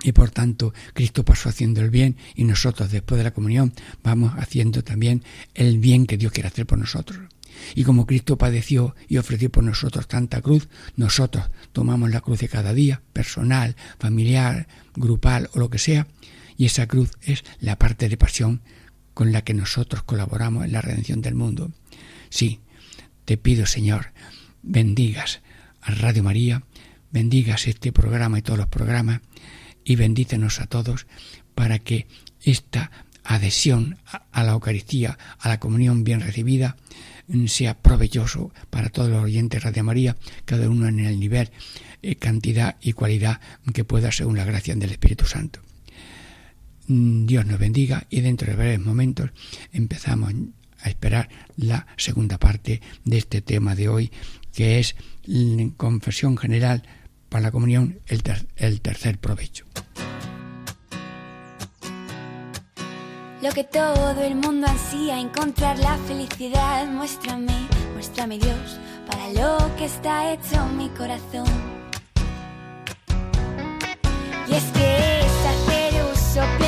Y 0.03 0.13
por 0.13 0.31
tanto, 0.31 0.73
Cristo 0.95 1.25
pasó 1.25 1.49
haciendo 1.49 1.81
el 1.81 1.91
bien 1.91 2.17
y 2.35 2.45
nosotros 2.45 2.91
después 2.91 3.19
de 3.19 3.25
la 3.25 3.35
comunión 3.35 3.73
vamos 4.03 4.33
haciendo 4.37 4.85
también 4.85 5.25
el 5.55 5.79
bien 5.79 6.07
que 6.07 6.17
Dios 6.17 6.33
quiere 6.33 6.49
hacer 6.49 6.67
por 6.67 6.79
nosotros. 6.79 7.19
Y 7.75 7.85
como 7.85 8.07
Cristo 8.07 8.39
padeció 8.39 8.95
y 9.09 9.17
ofreció 9.17 9.51
por 9.51 9.65
nosotros 9.65 10.07
tanta 10.07 10.41
cruz, 10.41 10.69
nosotros 10.97 11.51
tomamos 11.73 12.11
la 12.11 12.21
cruz 12.21 12.39
de 12.39 12.49
cada 12.49 12.73
día, 12.73 13.03
personal, 13.13 13.75
familiar, 13.99 14.69
grupal 14.95 15.51
o 15.53 15.59
lo 15.59 15.71
que 15.71 15.79
sea, 15.79 16.07
y 16.57 16.67
esa 16.67 16.87
cruz 16.87 17.11
es 17.23 17.45
la 17.61 17.77
parte 17.77 18.09
de 18.09 18.17
pasión 18.17 18.63
con 19.15 19.33
la 19.33 19.43
que 19.43 19.55
nosotros 19.55 20.03
colaboramos 20.05 20.65
en 20.65 20.73
la 20.73 20.83
redención 20.83 21.21
del 21.21 21.35
mundo. 21.35 21.73
Sí, 22.31 22.61
te 23.25 23.37
pido, 23.37 23.67
Señor, 23.67 24.13
bendigas 24.63 25.41
a 25.81 25.93
Radio 25.93 26.23
María, 26.23 26.63
bendigas 27.11 27.67
este 27.67 27.93
programa 27.93 28.39
y 28.39 28.43
todos 28.43 28.59
los 28.59 28.69
programas, 28.69 29.21
y 29.89 29.97
bendícenos 29.97 30.61
a 30.61 30.67
todos 30.67 31.07
para 31.55 31.79
que 31.79 32.07
esta 32.43 32.91
adhesión 33.25 33.97
a 34.05 34.45
la 34.45 34.53
Eucaristía, 34.53 35.19
a 35.39 35.49
la 35.49 35.59
comunión 35.59 36.05
bien 36.05 36.21
recibida, 36.21 36.77
sea 37.47 37.79
provechoso 37.79 38.53
para 38.69 38.91
todos 38.91 39.09
los 39.09 39.25
oyentes 39.25 39.63
de 39.63 39.65
Radio 39.65 39.85
María, 39.85 40.17
cada 40.45 40.69
uno 40.69 40.89
en 40.89 41.01
el 41.01 41.19
nivel, 41.19 41.51
eh, 42.03 42.17
cantidad 42.17 42.77
y 42.83 42.93
cualidad 42.93 43.41
que 43.73 43.85
pueda 43.85 44.13
según 44.13 44.37
la 44.37 44.45
gracia 44.45 44.75
del 44.75 44.91
Espíritu 44.91 45.25
Santo. 45.25 45.61
Mm, 46.87 47.25
Dios 47.25 47.47
nos 47.47 47.59
bendiga 47.59 48.07
y 48.11 48.21
dentro 48.21 48.51
de 48.51 48.57
breves 48.57 48.81
momentos 48.81 49.31
empezamos 49.73 50.35
a 50.81 50.91
esperar 50.91 51.31
la 51.57 51.87
segunda 51.97 52.37
parte 52.37 52.83
de 53.05 53.17
este 53.17 53.41
tema 53.41 53.75
de 53.75 53.89
hoy, 53.89 54.13
que 54.53 54.81
es 54.81 54.97
la 55.25 55.71
confesión 55.79 56.37
general 56.37 56.83
para 57.29 57.43
la 57.43 57.51
comunión, 57.51 58.01
el, 58.07 58.23
el 58.57 58.81
tercer 58.81 59.19
provecho. 59.19 59.65
Lo 63.41 63.51
que 63.53 63.63
todo 63.63 64.21
el 64.23 64.35
mundo 64.35 64.67
ansía, 64.67 65.21
encontrar 65.21 65.79
la 65.79 65.97
felicidad. 66.09 66.87
Muéstrame, 66.89 67.69
muéstrame 67.93 68.37
Dios, 68.39 68.81
para 69.07 69.29
lo 69.33 69.77
que 69.77 69.85
está 69.85 70.33
hecho 70.33 70.67
mi 70.77 70.89
corazón. 70.89 71.47
Y 74.49 74.55
es 74.55 74.65
que 74.65 75.21
es 75.21 75.47
hacer 75.47 76.05
uso 76.13 76.41
pleno 76.59 76.68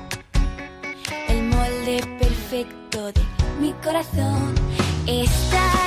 mi 3.61 3.73
corazón, 3.73 4.55
estar 5.05 5.80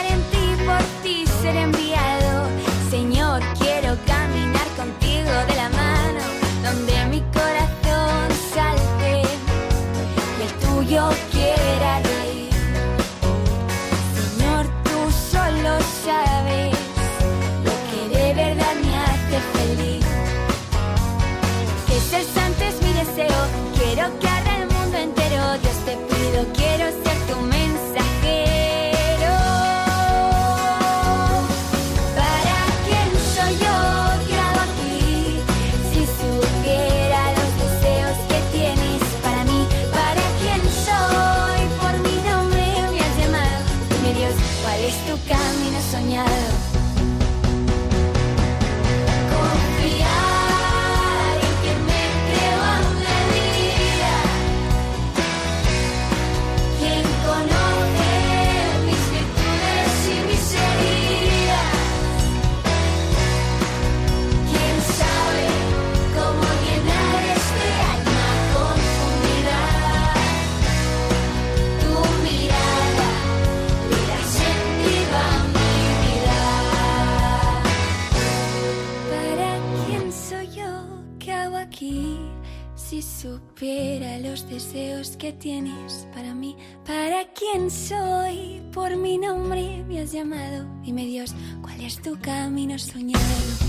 ¿cuál 92.05 92.17
es 92.17 92.21
tu 92.21 92.21
camino 92.21 92.79
soñado? 92.79 93.63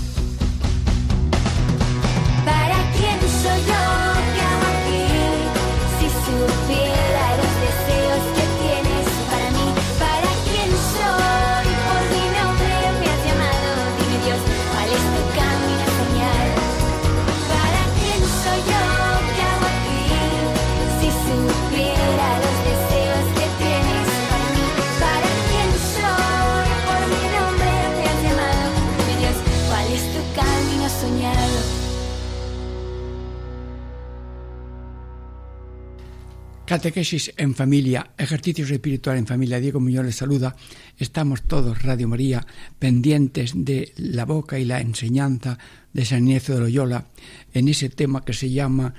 Catequesis 36.66 37.32
en 37.36 37.54
familia, 37.54 38.10
ejercicios 38.18 38.72
espirituales 38.72 39.20
en 39.20 39.26
familia. 39.28 39.60
Diego 39.60 39.78
Muñoz 39.78 40.04
les 40.04 40.16
saluda. 40.16 40.56
Estamos 40.98 41.44
todos, 41.44 41.84
Radio 41.84 42.08
María, 42.08 42.44
pendientes 42.80 43.52
de 43.54 43.92
la 43.96 44.24
boca 44.24 44.58
y 44.58 44.64
la 44.64 44.80
enseñanza 44.80 45.58
de 45.92 46.04
San 46.04 46.26
Ignacio 46.26 46.56
de 46.56 46.62
Loyola 46.62 47.06
en 47.54 47.68
ese 47.68 47.88
tema 47.88 48.24
que 48.24 48.32
se 48.32 48.50
llama 48.50 48.94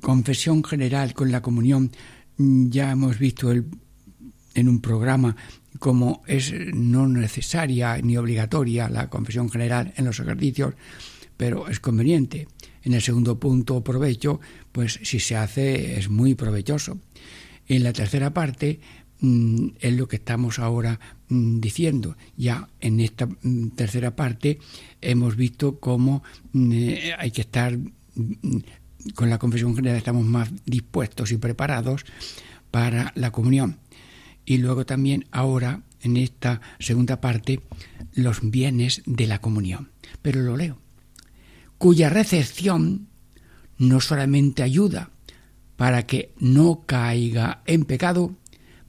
confesión 0.00 0.64
general 0.64 1.12
con 1.12 1.30
la 1.30 1.42
comunión. 1.42 1.92
Ya 2.38 2.90
hemos 2.92 3.18
visto 3.18 3.52
el, 3.52 3.66
en 4.54 4.70
un 4.70 4.80
programa 4.80 5.36
cómo 5.78 6.22
es 6.26 6.54
no 6.72 7.06
necesaria 7.06 7.98
ni 7.98 8.16
obligatoria 8.16 8.88
la 8.88 9.10
confesión 9.10 9.50
general 9.50 9.92
en 9.98 10.06
los 10.06 10.20
ejercicios, 10.20 10.72
pero 11.36 11.68
es 11.68 11.80
conveniente. 11.80 12.48
En 12.88 12.94
el 12.94 13.02
segundo 13.02 13.38
punto, 13.38 13.84
provecho, 13.84 14.40
pues 14.72 14.98
si 15.02 15.20
se 15.20 15.36
hace 15.36 15.98
es 15.98 16.08
muy 16.08 16.34
provechoso. 16.34 16.98
En 17.66 17.82
la 17.82 17.92
tercera 17.92 18.32
parte 18.32 18.80
mm, 19.20 19.72
es 19.78 19.92
lo 19.92 20.08
que 20.08 20.16
estamos 20.16 20.58
ahora 20.58 20.98
mm, 21.28 21.60
diciendo. 21.60 22.16
Ya 22.38 22.66
en 22.80 23.00
esta 23.00 23.26
mm, 23.26 23.72
tercera 23.76 24.16
parte 24.16 24.58
hemos 25.02 25.36
visto 25.36 25.78
cómo 25.80 26.22
eh, 26.54 27.12
hay 27.18 27.30
que 27.30 27.42
estar 27.42 27.76
con 29.14 29.28
la 29.28 29.38
confesión 29.38 29.76
general, 29.76 29.98
estamos 29.98 30.24
más 30.24 30.48
dispuestos 30.64 31.30
y 31.30 31.36
preparados 31.36 32.06
para 32.70 33.12
la 33.16 33.32
comunión. 33.32 33.80
Y 34.46 34.56
luego 34.56 34.86
también 34.86 35.26
ahora, 35.30 35.82
en 36.00 36.16
esta 36.16 36.62
segunda 36.78 37.20
parte, 37.20 37.60
los 38.14 38.50
bienes 38.50 39.02
de 39.04 39.26
la 39.26 39.42
comunión. 39.42 39.90
Pero 40.22 40.40
lo 40.40 40.56
leo 40.56 40.87
cuya 41.78 42.10
recepción 42.10 43.08
no 43.78 44.00
solamente 44.00 44.62
ayuda 44.62 45.10
para 45.76 46.06
que 46.06 46.32
no 46.38 46.82
caiga 46.84 47.62
en 47.66 47.84
pecado, 47.84 48.34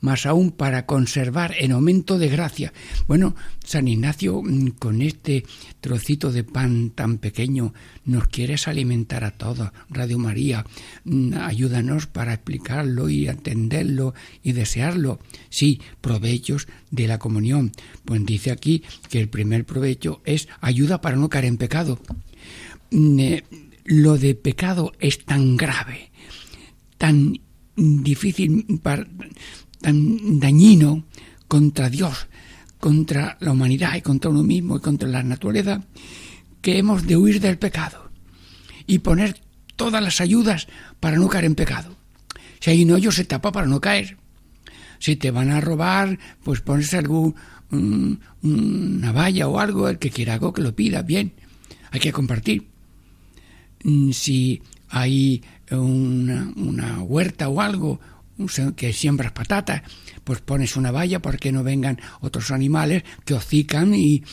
más 0.01 0.25
aún 0.25 0.51
para 0.51 0.85
conservar 0.85 1.53
en 1.59 1.71
aumento 1.71 2.17
de 2.17 2.29
gracia. 2.29 2.73
Bueno, 3.07 3.35
San 3.63 3.87
Ignacio, 3.87 4.41
mm, 4.41 4.69
con 4.79 5.01
este 5.01 5.45
trocito 5.81 6.31
de 6.31 6.43
pan 6.43 6.89
tan 6.91 7.17
pequeño, 7.17 7.73
nos 8.05 8.27
quieres 8.27 8.67
alimentar 8.67 9.23
a 9.23 9.31
todos. 9.31 9.71
Radio 9.89 10.17
María, 10.17 10.65
mm, 11.03 11.33
ayúdanos 11.33 12.07
para 12.07 12.33
explicarlo 12.33 13.09
y 13.09 13.27
entenderlo 13.27 14.13
y 14.41 14.53
desearlo. 14.53 15.19
Sí, 15.49 15.81
provechos 16.01 16.67
de 16.89 17.07
la 17.07 17.19
comunión. 17.19 17.71
Pues 18.05 18.25
dice 18.25 18.51
aquí 18.51 18.83
que 19.09 19.19
el 19.19 19.29
primer 19.29 19.65
provecho 19.65 20.21
es 20.25 20.47
ayuda 20.61 21.01
para 21.01 21.17
no 21.17 21.29
caer 21.29 21.45
en 21.45 21.57
pecado 21.57 21.99
lo 22.91 24.17
de 24.17 24.35
pecado 24.35 24.93
es 24.99 25.25
tan 25.25 25.57
grave, 25.57 26.11
tan 26.97 27.39
difícil, 27.75 28.65
tan 29.81 30.39
dañino 30.39 31.05
contra 31.47 31.89
Dios, 31.89 32.27
contra 32.79 33.37
la 33.39 33.51
humanidad 33.51 33.95
y 33.95 34.01
contra 34.01 34.31
uno 34.31 34.43
mismo 34.43 34.77
y 34.77 34.81
contra 34.81 35.09
la 35.09 35.23
naturaleza, 35.23 35.83
que 36.61 36.77
hemos 36.77 37.07
de 37.07 37.17
huir 37.17 37.39
del 37.39 37.57
pecado 37.57 38.11
y 38.85 38.99
poner 38.99 39.39
todas 39.75 40.03
las 40.03 40.21
ayudas 40.21 40.67
para 40.99 41.17
no 41.17 41.27
caer 41.27 41.45
en 41.45 41.55
pecado. 41.55 41.95
Si 42.59 42.69
hay 42.69 42.83
un 42.83 42.91
hoyo, 42.91 43.11
se 43.11 43.23
tapa 43.23 43.51
para 43.51 43.67
no 43.67 43.79
caer. 43.79 44.17
Si 44.99 45.15
te 45.15 45.31
van 45.31 45.49
a 45.51 45.61
robar, 45.61 46.19
pues 46.43 46.59
pones 46.59 46.93
algún, 46.93 47.35
una 48.41 49.11
valla 49.11 49.47
o 49.47 49.59
algo, 49.59 49.87
el 49.87 49.97
que 49.97 50.09
quiera 50.09 50.33
algo 50.33 50.51
que 50.51 50.61
lo 50.61 50.75
pida, 50.75 51.01
bien. 51.01 51.33
Hay 51.91 51.99
que 51.99 52.11
compartir. 52.11 52.68
Mm, 53.83 54.11
si 54.11 54.61
hay 54.89 55.43
una, 55.71 57.01
huerta 57.03 57.49
o 57.49 57.61
algo 57.61 57.99
que 58.75 58.93
siembras 58.93 59.33
patatas, 59.33 59.81
pues 60.23 60.39
pones 60.41 60.77
una 60.77 60.91
valla 60.91 61.21
para 61.21 61.37
que 61.37 61.51
no 61.51 61.63
vengan 61.63 61.99
otros 62.21 62.51
animales 62.51 63.03
que 63.25 63.33
hocican 63.33 63.93
y, 63.93 64.23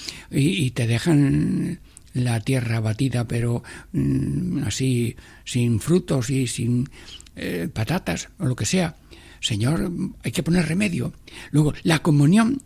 te 0.75 0.87
dejan 0.87 1.81
la 2.15 2.41
tierra 2.41 2.81
batida, 2.81 3.27
pero 3.27 3.63
mm, 3.93 4.65
así 4.65 5.17
sin 5.45 5.81
frutos 5.81 6.31
y 6.31 6.47
sin 6.47 6.89
eh, 7.35 7.69
patatas 7.73 8.29
o 8.39 8.47
lo 8.47 8.57
que 8.57 8.65
sea. 8.65 8.97
Señor, 9.41 9.91
hay 10.23 10.33
que 10.33 10.43
poner 10.43 10.67
remedio. 10.67 11.13
Luego, 11.51 11.75
la 11.83 11.99
comunión 11.99 12.63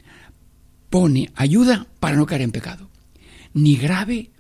pone 0.89 1.31
ayuda 1.35 1.87
para 1.99 2.17
no 2.17 2.27
caer 2.27 2.43
en 2.43 2.53
pecado. 2.53 2.91
Ni 3.55 3.77
grave, 3.77 4.31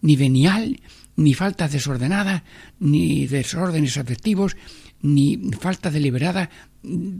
ni 0.00 0.16
venial, 0.16 0.80
ni 1.16 1.34
faltas 1.34 1.72
desordenadas, 1.72 2.42
ni 2.78 3.26
desórdenes 3.26 3.96
afectivos, 3.96 4.56
ni 5.02 5.50
falta 5.58 5.90
deliberada 5.90 6.50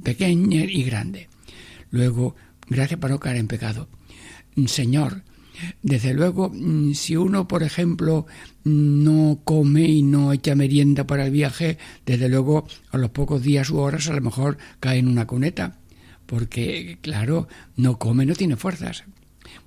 pequeña 0.02 0.64
y 0.64 0.82
grande. 0.82 1.28
Luego, 1.90 2.36
gracias 2.68 3.00
para 3.00 3.14
no 3.14 3.20
caer 3.20 3.36
en 3.36 3.48
pecado. 3.48 3.88
Señor, 4.66 5.22
desde 5.82 6.14
luego, 6.14 6.52
si 6.94 7.16
uno, 7.16 7.46
por 7.48 7.62
ejemplo, 7.62 8.26
no 8.64 9.40
come 9.44 9.82
y 9.82 10.02
no 10.02 10.32
echa 10.32 10.54
merienda 10.54 11.06
para 11.06 11.26
el 11.26 11.30
viaje, 11.30 11.78
desde 12.06 12.28
luego 12.28 12.66
a 12.90 12.98
los 12.98 13.10
pocos 13.10 13.42
días 13.42 13.70
u 13.70 13.78
horas 13.78 14.08
a 14.08 14.14
lo 14.14 14.20
mejor 14.20 14.58
cae 14.80 14.98
en 14.98 15.08
una 15.08 15.26
cuneta, 15.26 15.78
porque, 16.26 16.98
claro, 17.02 17.48
no 17.76 17.98
come, 17.98 18.24
no 18.24 18.34
tiene 18.34 18.56
fuerzas. 18.56 19.04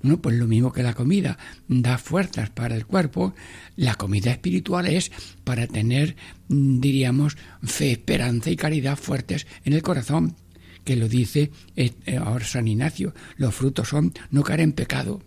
Bueno, 0.02 0.20
pues 0.20 0.36
lo 0.36 0.46
mismo 0.46 0.72
que 0.72 0.82
la 0.82 0.94
comida 0.94 1.38
da 1.68 1.98
fuerzas 1.98 2.50
para 2.50 2.76
el 2.76 2.86
cuerpo, 2.86 3.34
la 3.76 3.94
comida 3.94 4.30
espiritual 4.30 4.86
es 4.86 5.10
para 5.44 5.66
tener, 5.66 6.16
mm, 6.48 6.80
diríamos, 6.80 7.36
fe, 7.62 7.92
esperanza 7.92 8.50
y 8.50 8.56
caridad 8.56 8.96
fuertes 8.96 9.46
en 9.64 9.72
el 9.72 9.82
corazón, 9.82 10.36
que 10.84 10.96
lo 10.96 11.08
dice 11.08 11.50
eh, 11.76 11.92
ahora 12.22 12.44
San 12.44 12.68
Ignacio, 12.68 13.14
los 13.36 13.54
frutos 13.54 13.88
son 13.88 14.12
no 14.30 14.42
caer 14.42 14.60
en 14.60 14.72
pecado, 14.72 15.22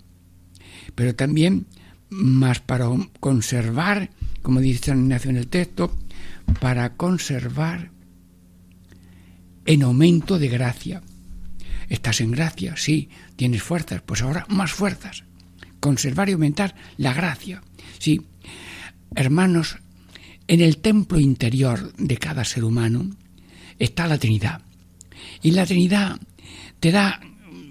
pero 0.96 1.16
también 1.16 1.66
más 2.10 2.60
para 2.60 2.88
conservar, 3.20 4.12
como 4.42 4.62
dice 4.62 4.86
San 4.86 5.02
Ignacio 5.02 5.32
en 5.32 5.38
el 5.38 5.48
texto, 5.48 5.96
para 6.60 6.94
conservar 6.94 7.92
en 9.66 9.84
aumento 9.84 10.40
de 10.40 10.48
gracia. 10.48 11.02
Estás 11.90 12.22
en 12.22 12.32
gracia, 12.32 12.76
sí, 12.78 13.10
tienes 13.38 13.64
fuerzas, 13.64 14.02
pues 14.02 14.22
ahora 14.22 14.46
más 14.50 14.72
fuerzas. 14.72 15.24
Conservar 15.80 16.28
y 16.28 16.34
aumentar 16.34 16.76
la 16.98 17.14
gracia. 17.14 17.62
Sí, 18.00 18.22
hermanos, 19.16 19.78
en 20.48 20.60
el 20.60 20.80
templo 20.80 21.20
interior 21.20 21.94
de 21.94 22.18
cada 22.18 22.44
ser 22.44 22.66
humano 22.66 23.10
está 23.80 24.08
la 24.08 24.18
Trinidad. 24.18 24.62
Y 25.42 25.52
la 25.52 25.66
Trinidad 25.66 26.20
te 26.80 26.92
da 26.92 27.22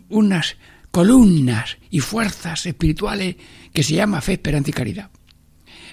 unas 0.08 0.56
columnas 0.90 1.76
y 1.90 2.00
fuerzas 2.00 2.64
espirituales 2.64 3.36
que 3.72 3.82
se 3.82 3.94
llama 3.94 4.20
fe, 4.20 4.34
esperanza 4.34 4.70
y 4.70 4.72
caridad. 4.72 5.10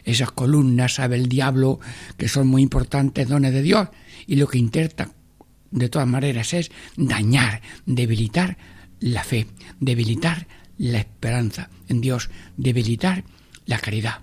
Esas 0.06 0.32
columnas 0.32 0.96
sabe 0.96 1.16
el 1.16 1.28
diablo 1.28 1.80
que 2.18 2.28
son 2.28 2.48
muy 2.48 2.62
importantes 2.62 3.28
dones 3.28 3.54
de 3.54 3.62
Dios 3.62 3.90
y 4.28 4.36
lo 4.36 4.48
que 4.48 4.58
intenta 4.60 5.12
de 5.72 5.90
todas 5.90 6.08
maneras 6.08 6.54
es 6.54 6.72
dañar, 6.96 7.62
debilitar 7.86 8.58
la 9.04 9.24
fe, 9.24 9.48
debilitar 9.80 10.48
la 10.78 11.00
esperanza 11.00 11.70
en 11.88 12.02
Dios, 12.02 12.30
debilitar 12.58 13.24
la 13.66 13.78
caridad, 13.80 14.22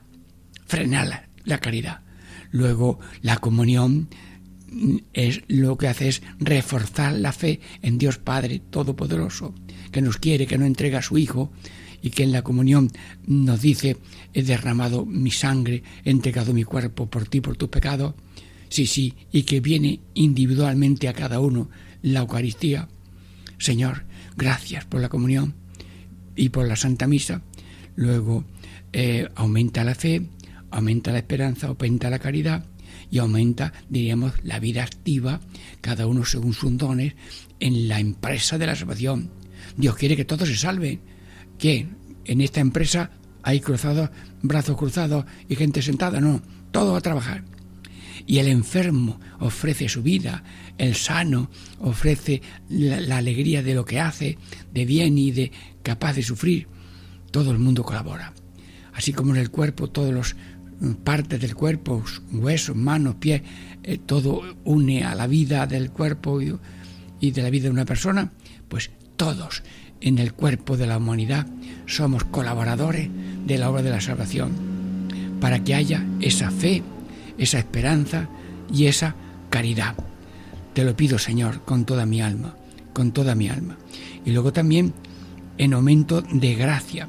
frenar 0.67 1.29
la, 1.45 1.59
caridad. 1.59 2.01
Luego 2.51 2.99
la 3.21 3.37
comunión 3.37 4.09
es 5.13 5.43
lo 5.49 5.77
que 5.77 5.89
hace 5.89 6.09
es 6.09 6.23
reforzar 6.39 7.13
la 7.13 7.33
fe 7.33 7.61
en 7.83 7.99
Dios 7.99 8.19
Padre 8.19 8.61
Todopoderoso, 8.71 9.55
que 9.93 10.01
nos 10.01 10.17
quiere, 10.17 10.47
que 10.47 10.59
no 10.59 10.65
entrega 10.65 11.01
a 11.01 11.03
su 11.03 11.19
Hijo 11.19 11.53
y 12.03 12.11
que 12.11 12.23
en 12.23 12.33
la 12.33 12.43
comunión 12.43 12.91
nos 13.27 13.61
dice, 13.61 13.99
he 14.33 14.43
derramado 14.43 15.05
mi 15.05 15.31
sangre, 15.31 15.83
he 16.05 16.11
entregado 16.11 16.55
mi 16.55 16.65
cuerpo 16.65 17.11
por 17.11 17.29
ti, 17.29 17.41
por 17.43 17.57
tus 17.57 17.69
pecados, 17.69 18.15
Sí, 18.71 18.87
sí, 18.87 19.15
y 19.33 19.43
que 19.43 19.61
viene 19.61 19.99
individualmente 20.15 21.09
a 21.09 21.13
cada 21.13 21.41
uno 21.41 21.69
la 22.03 22.21
Eucaristía. 22.21 22.89
Señor, 23.59 24.05
gracias 24.41 24.87
por 24.87 25.03
la 25.03 25.11
comunión 25.11 25.55
y 26.35 26.49
por 26.49 26.67
la 26.67 26.75
Santa 26.75 27.07
Misa. 27.07 27.43
Luego 27.95 28.45
eh, 28.91 29.29
aumenta 29.35 29.85
la 29.85 29.95
fe, 29.95 30.23
aumenta 30.71 31.13
la 31.13 31.19
esperanza, 31.19 31.67
aumenta 31.67 32.09
la 32.09 32.19
caridad 32.19 32.65
y 33.11 33.19
aumenta, 33.19 33.75
diríamos, 33.91 34.33
la 34.43 34.59
vida 34.59 34.83
activa, 34.83 35.41
cada 35.83 36.07
uno 36.07 36.25
según 36.25 36.55
sus 36.55 36.75
dones, 36.79 37.15
en 37.61 37.87
la 37.87 38.01
empresa 38.01 38.57
de 38.57 38.67
la 38.67 38.75
salvación. 38.75 39.31
Dios 39.77 39.95
quiere 39.97 40.17
que 40.17 40.25
todos 40.25 40.49
se 40.49 40.57
salven. 40.57 41.01
Que 41.59 41.87
en 42.25 42.41
esta 42.41 42.61
empresa 42.61 43.11
hay 43.43 43.61
cruzados, 43.61 44.09
brazos 44.41 44.79
cruzados 44.79 45.27
y 45.51 45.57
gente 45.57 45.83
sentada. 45.83 46.19
No, 46.19 46.41
todo 46.71 46.97
a 46.97 47.03
trabajar. 47.03 47.45
Y 48.31 48.39
el 48.39 48.47
enfermo 48.47 49.19
ofrece 49.41 49.89
su 49.89 50.05
vida, 50.05 50.45
el 50.79 50.95
sano 50.95 51.51
ofrece 51.81 52.41
la, 52.69 53.17
alegría 53.17 53.61
de 53.61 53.75
lo 53.75 53.85
que 53.85 53.99
hace, 53.99 54.39
de 54.73 54.85
bien 54.85 55.19
y 55.19 55.33
de 55.33 55.51
capaz 55.83 56.13
de 56.13 56.23
sufrir. 56.23 56.69
Todo 57.33 57.51
el 57.51 57.59
mundo 57.59 57.83
colabora. 57.83 58.33
Así 58.95 59.13
como 59.13 59.35
en 59.35 59.41
el 59.41 59.51
cuerpo, 59.51 59.91
todos 59.91 60.15
los 60.15 60.37
mm, 60.79 60.93
partes 61.03 61.41
del 61.41 61.57
cuerpo, 61.57 62.05
huesos, 62.31 62.77
manos, 62.77 63.17
pies, 63.17 63.43
eh, 63.83 63.99
todo 63.99 64.43
une 64.63 65.03
a 65.03 65.17
la 65.17 65.27
vida 65.27 65.67
del 65.67 65.91
cuerpo 65.91 66.41
y 66.41 67.31
de 67.33 67.43
la 67.43 67.51
vida 67.51 67.65
de 67.65 67.71
una 67.71 67.85
persona, 67.85 68.31
pues 68.69 68.93
todos 69.17 69.65
en 70.01 70.19
el 70.19 70.35
cuerpo 70.35 70.77
de 70.77 70.87
la 70.87 70.99
humanidad 70.99 71.49
somos 71.87 72.23
colaboradores 72.23 73.11
de 73.45 73.59
la 73.59 73.71
obra 73.71 73.83
de 73.83 73.91
la 73.91 74.01
salvación, 74.01 74.53
para 75.41 75.65
que 75.65 75.75
haya 75.75 76.07
esa 76.21 76.53
fe, 76.53 76.85
esa 77.41 77.59
esperanza 77.59 78.29
y 78.73 78.87
esa 78.87 79.17
caridad. 79.49 79.97
Te 80.75 80.85
lo 80.85 80.95
pido, 80.95 81.19
Señor, 81.19 81.63
con 81.65 81.85
toda 81.85 82.07
mi 82.07 82.21
alma, 82.21 82.55
con 82.93 83.11
toda 83.11 83.35
mi 83.35 83.49
alma. 83.49 83.77
Y 84.25 84.31
luego 84.31 84.53
también 84.53 84.93
en 85.59 85.73
aumento 85.73 86.23
de 86.23 86.55
gracia. 86.55 87.09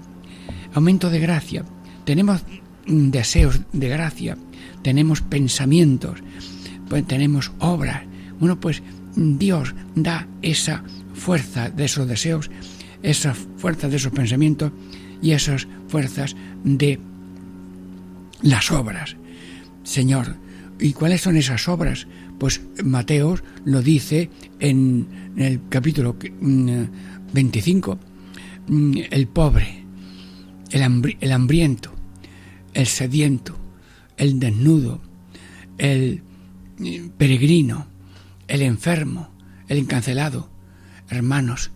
Aumento 0.73 1.09
de 1.09 1.19
gracia. 1.19 1.65
Tenemos 2.05 2.41
deseos 2.87 3.59
de 3.73 3.89
gracia, 3.89 4.37
tenemos 4.81 5.21
pensamientos, 5.21 6.19
pues 6.89 7.05
tenemos 7.05 7.51
obras. 7.59 8.03
Bueno, 8.39 8.59
pues 8.59 8.81
Dios 9.15 9.75
da 9.95 10.27
esa 10.41 10.83
fuerza 11.13 11.69
de 11.69 11.85
esos 11.85 12.07
deseos, 12.07 12.49
esa 13.03 13.33
fuerza 13.33 13.89
de 13.89 13.97
esos 13.97 14.11
pensamientos 14.11 14.71
y 15.21 15.31
esas 15.31 15.67
fuerzas 15.89 16.35
de 16.63 16.99
las 18.41 18.71
obras. 18.71 19.15
Señor, 19.83 20.35
¿y 20.79 20.93
cuáles 20.93 21.21
son 21.21 21.37
esas 21.37 21.67
obras? 21.67 22.07
Pues 22.39 22.61
Mateos 22.83 23.43
lo 23.65 23.81
dice 23.81 24.29
en 24.59 25.33
el 25.37 25.61
capítulo 25.69 26.15
25. 27.33 27.99
Mm, 28.67 28.73
mm, 28.73 28.97
el 29.11 29.27
pobre, 29.27 29.85
el, 30.71 31.17
el 31.19 31.31
hambriento, 31.31 31.93
el 32.73 32.87
sediento, 32.87 33.57
el 34.17 34.39
desnudo, 34.39 35.01
el 35.77 36.23
mm, 36.77 37.09
peregrino, 37.17 37.87
el 38.47 38.61
enfermo, 38.61 39.31
el 39.67 39.79
encancelado. 39.79 40.49
Hermanos, 41.09 41.71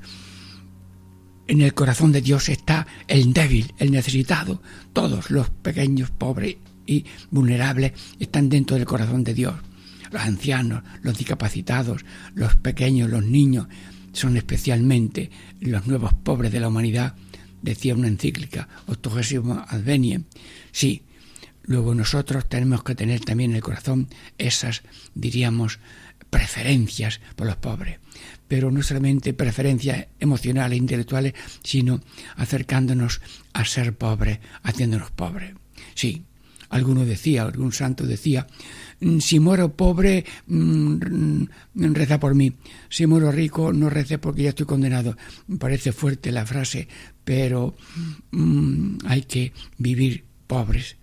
en 1.48 1.62
el 1.62 1.74
corazón 1.74 2.12
de 2.12 2.22
Dios 2.22 2.50
está 2.50 2.88
el 3.08 3.34
débil, 3.34 3.74
el 3.78 3.92
necesitado. 3.92 4.62
Todos 4.94 5.30
los 5.30 5.50
pequeños, 5.50 6.12
pobres 6.12 6.58
y 6.86 7.06
vulnerables 7.32 7.94
están 8.20 8.50
dentro 8.50 8.78
del 8.78 8.86
corazón 8.86 9.24
de 9.24 9.34
Dios. 9.34 9.56
Los 10.12 10.22
ancianos, 10.22 10.84
los 11.02 11.18
discapacitados, 11.18 12.06
los 12.34 12.56
pequeños, 12.56 13.10
los 13.10 13.26
niños, 13.26 13.68
son 14.14 14.38
especialmente 14.38 15.30
los 15.60 15.88
nuevos 15.88 16.14
pobres 16.14 16.52
de 16.52 16.60
la 16.60 16.70
humanidad, 16.70 17.16
decía 17.62 17.96
una 17.96 18.08
encíclica, 18.08 18.70
Octogesimo 18.88 19.66
Adveniem. 19.68 20.24
Sí, 20.72 21.04
luego 21.64 21.94
nosotros 21.96 22.48
tenemos 22.48 22.84
que 22.84 22.96
tener 22.96 23.22
también 23.22 23.52
en 23.52 23.58
el 23.58 23.64
corazón 23.64 24.08
esas, 24.38 24.84
diríamos, 25.16 25.80
preferencias 26.30 27.22
por 27.36 27.48
los 27.48 27.58
pobres, 27.58 28.00
pero 28.48 28.72
no 28.72 28.84
solamente 28.84 29.34
preferencias 29.34 30.08
emocionales 30.20 30.76
e 30.78 30.82
intelectuales, 30.82 31.34
sino 31.64 32.02
acercándonos 32.36 33.22
a 33.54 33.66
ser 33.66 33.98
pobres, 33.98 34.40
haciéndonos 34.64 35.12
pobres. 35.12 35.54
Sí, 35.94 36.26
alguno 36.70 37.06
decía, 37.06 37.44
algún 37.44 37.72
santo 37.72 38.06
decía, 38.06 38.48
mm, 39.00 39.20
si 39.20 39.40
muero 39.40 39.74
pobre, 39.74 40.26
mm, 40.48 41.44
reza 41.74 42.20
por 42.20 42.36
mí. 42.36 42.54
Si 42.90 43.06
muero 43.08 43.32
rico, 43.32 43.74
no 43.74 43.90
rece 43.90 44.18
porque 44.18 44.44
ya 44.44 44.50
estoy 44.50 44.66
condenado. 44.66 45.18
Parece 45.60 45.92
fuerte 45.92 46.32
la 46.32 46.46
frase, 46.46 46.88
pero 47.24 47.76
mm, 48.32 48.98
hay 49.06 49.24
que 49.24 49.54
vivir 49.78 50.24
pobres 50.48 50.98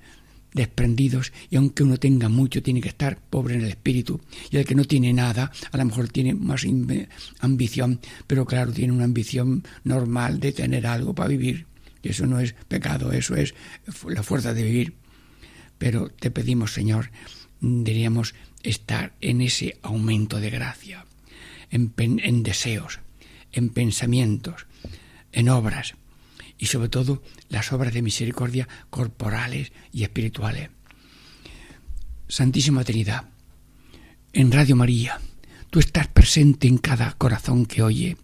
desprendidos 0.55 1.33
y 1.51 1.57
aunque 1.57 1.83
uno 1.83 1.97
tenga 1.97 2.29
mucho 2.29 2.63
tiene 2.63 2.81
que 2.81 2.89
estar 2.89 3.19
pobre 3.19 3.55
en 3.55 3.63
el 3.63 3.69
espíritu 3.69 4.21
y 4.51 4.59
el 4.59 4.67
que 4.67 4.75
no 4.75 4.85
tiene 4.85 5.13
nada 5.13 5.51
a 5.71 5.77
lo 5.79 5.85
mejor 5.85 6.09
tiene 6.09 6.35
más 6.35 6.67
ambición 7.41 8.01
pero 8.27 8.45
claro 8.45 8.73
tiene 8.73 8.93
una 8.93 9.05
ambición 9.05 9.65
normal 9.85 10.41
de 10.41 10.53
tener 10.53 10.87
algo 10.87 11.15
para 11.15 11.29
vivir 11.29 11.67
y 12.03 12.11
eso 12.11 12.27
no 12.27 12.39
es 12.39 12.55
pecado 12.69 13.13
eso 13.13 13.35
es 13.35 13.55
la 14.07 14.23
fuerza 14.23 14.53
de 14.53 14.63
vivir 14.63 14.95
pero 15.83 16.11
te 16.11 16.31
pedimos 16.31 16.73
Señor 16.73 17.11
diríamos 17.61 18.37
estar 18.63 19.17
en 19.21 19.41
ese 19.41 19.81
aumento 19.83 20.39
de 20.39 20.49
gracia 20.49 21.07
en, 21.73 21.93
en 21.97 22.45
deseos 22.45 23.01
en 23.51 23.71
pensamientos 23.71 24.67
en 25.33 25.49
obras 25.49 25.95
y 26.57 26.67
sobre 26.67 26.89
todo 26.89 27.21
las 27.49 27.73
obras 27.73 27.93
de 27.93 28.03
misericordia 28.03 28.69
corporales 28.91 29.73
y 29.91 30.05
espirituales. 30.05 30.71
Santísima 32.29 32.85
Trinidad, 32.85 33.25
en 34.33 34.53
Radio 34.53 34.77
María, 34.77 35.21
tú 35.71 35.81
estás 35.81 36.07
presente 36.07 36.69
en 36.69 36.79
cada 36.79 37.15
corazón 37.15 37.67
que 37.67 37.83
oye, 37.83 38.17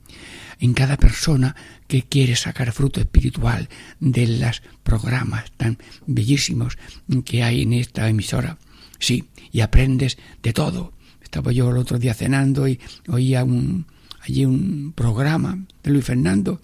en 0.61 0.75
cada 0.75 0.97
persona 0.97 1.55
que 1.87 2.03
quiere 2.03 2.37
sacar 2.37 2.73
fruto 2.73 3.01
espiritual 3.01 3.69
de 4.01 4.27
los 4.27 4.63
programas 4.83 5.51
tan 5.57 5.79
bellísimos 6.07 6.79
que 7.25 7.43
hay 7.43 7.63
en 7.63 7.73
esta 7.75 8.09
emisora. 8.09 8.59
Sí, 8.99 9.25
y 9.53 9.61
aprendes 9.61 10.19
de 10.43 10.53
todo. 10.53 10.93
Estaba 11.23 11.53
yo 11.53 11.71
el 11.71 11.77
otro 11.77 11.99
día 11.99 12.15
cenando 12.15 12.67
y 12.67 12.81
oía 13.07 13.45
un, 13.45 13.87
allí 14.21 14.45
un 14.45 14.93
programa 14.95 15.59
de 15.83 15.91
Luis 15.91 16.05
Fernando. 16.05 16.61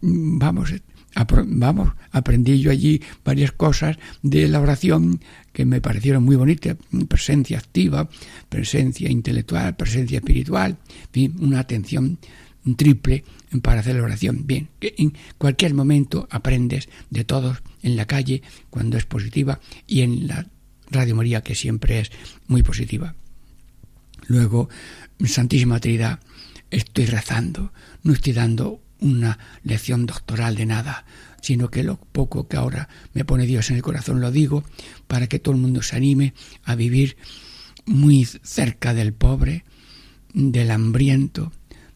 Vamos, 0.00 0.72
vamos, 1.46 1.92
aprendí 2.10 2.60
yo 2.60 2.70
allí 2.70 3.00
varias 3.24 3.52
cosas 3.52 3.98
de 4.22 4.48
la 4.48 4.60
oración 4.60 5.20
que 5.52 5.64
me 5.64 5.80
parecieron 5.80 6.24
muy 6.24 6.36
bonitas, 6.36 6.76
presencia 7.08 7.58
activa, 7.58 8.08
presencia 8.48 9.10
intelectual, 9.10 9.76
presencia 9.76 10.18
espiritual, 10.18 10.76
una 11.38 11.60
atención 11.60 12.18
triple 12.76 13.24
para 13.62 13.80
hacer 13.80 13.96
la 13.96 14.02
oración. 14.02 14.46
Bien, 14.46 14.68
en 14.80 15.14
cualquier 15.38 15.74
momento 15.74 16.26
aprendes 16.30 16.88
de 17.10 17.24
todos 17.24 17.62
en 17.82 17.96
la 17.96 18.06
calle 18.06 18.42
cuando 18.70 18.96
es 18.96 19.06
positiva 19.06 19.60
y 19.86 20.02
en 20.02 20.26
la 20.26 20.46
Radio 20.90 21.14
María 21.14 21.42
que 21.42 21.54
siempre 21.54 22.00
es 22.00 22.10
muy 22.46 22.62
positiva. 22.62 23.14
Luego, 24.28 24.68
Santísima 25.24 25.80
Trinidad, 25.80 26.20
estoy 26.70 27.06
rezando, 27.06 27.72
no 28.02 28.12
estoy 28.12 28.32
dando 28.32 28.82
una 29.00 29.38
lección 29.62 30.06
doctoral 30.06 30.56
de 30.56 30.66
nada, 30.66 31.04
sino 31.40 31.70
que 31.70 31.84
lo 31.84 31.96
poco 31.96 32.48
que 32.48 32.56
ahora 32.56 32.88
me 33.12 33.24
pone 33.24 33.46
Dios 33.46 33.70
en 33.70 33.76
el 33.76 33.82
corazón 33.82 34.20
lo 34.20 34.30
digo 34.30 34.64
para 35.06 35.26
que 35.26 35.38
todo 35.38 35.54
el 35.54 35.60
mundo 35.60 35.82
se 35.82 35.96
anime 35.96 36.34
a 36.64 36.74
vivir 36.74 37.16
muy 37.84 38.24
cerca 38.24 38.94
del 38.94 39.12
pobre, 39.12 39.64
del 40.34 40.70
hambriento, 40.70 41.52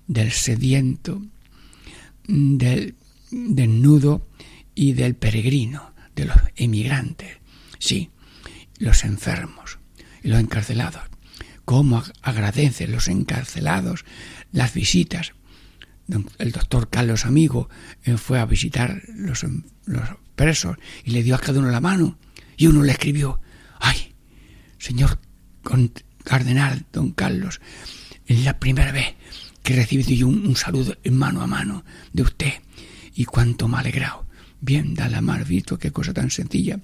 del 0.07 0.31
sediento, 0.31 1.23
del 2.31 2.95
desnudo 3.31 4.29
y 4.75 4.93
del 4.93 5.15
peregrino, 5.17 5.95
de 6.15 6.27
los 6.27 6.37
emigrantes, 6.57 7.39
sí, 7.79 8.11
los 8.79 9.05
enfermos 9.05 9.79
y 10.23 10.29
los 10.29 10.41
encarcelados. 10.41 11.03
¿Cómo 11.65 12.03
agradecen 12.23 12.93
los 12.93 13.09
encarcelados 13.09 14.05
las 14.53 14.75
visitas? 14.75 15.33
el 16.39 16.51
doctor 16.51 16.91
Carlos 16.91 17.25
Amigo 17.25 17.69
eh, 18.03 18.17
fue 18.17 18.41
a 18.41 18.45
visitar 18.45 19.01
los, 19.15 19.47
los 19.87 20.09
presos 20.35 20.77
y 21.05 21.13
le 21.13 21.23
dio 21.23 21.37
a 21.37 21.39
cada 21.39 21.61
uno 21.61 21.71
la 21.71 21.81
mano 21.81 22.19
y 22.57 22.67
uno 22.67 22.83
le 22.83 22.91
escribió, 22.91 23.41
ay, 23.79 24.13
señor 24.79 25.21
cardenal 26.25 26.85
don 26.93 27.13
Carlos, 27.13 27.61
es 28.27 28.45
la 28.45 28.59
primera 28.59 28.91
vez 28.91 29.15
que 29.71 29.77
he 29.77 29.83
recibido 29.83 30.11
yo 30.11 30.27
un, 30.27 30.57
saludo 30.57 30.97
en 31.05 31.17
mano 31.17 31.43
a 31.43 31.47
mano 31.47 31.85
de 32.13 32.23
usted 32.23 32.55
y 33.15 33.25
cuánto 33.25 33.69
me 33.69 33.77
ha 33.77 33.81
alegrado. 33.81 34.27
Bien, 34.61 34.97
da 34.97 35.09
la 35.09 35.21
mar, 35.21 35.45
visto 35.45 35.79
qué 35.79 35.93
cosa 35.93 36.13
tan 36.13 36.33
sencilla. 36.33 36.81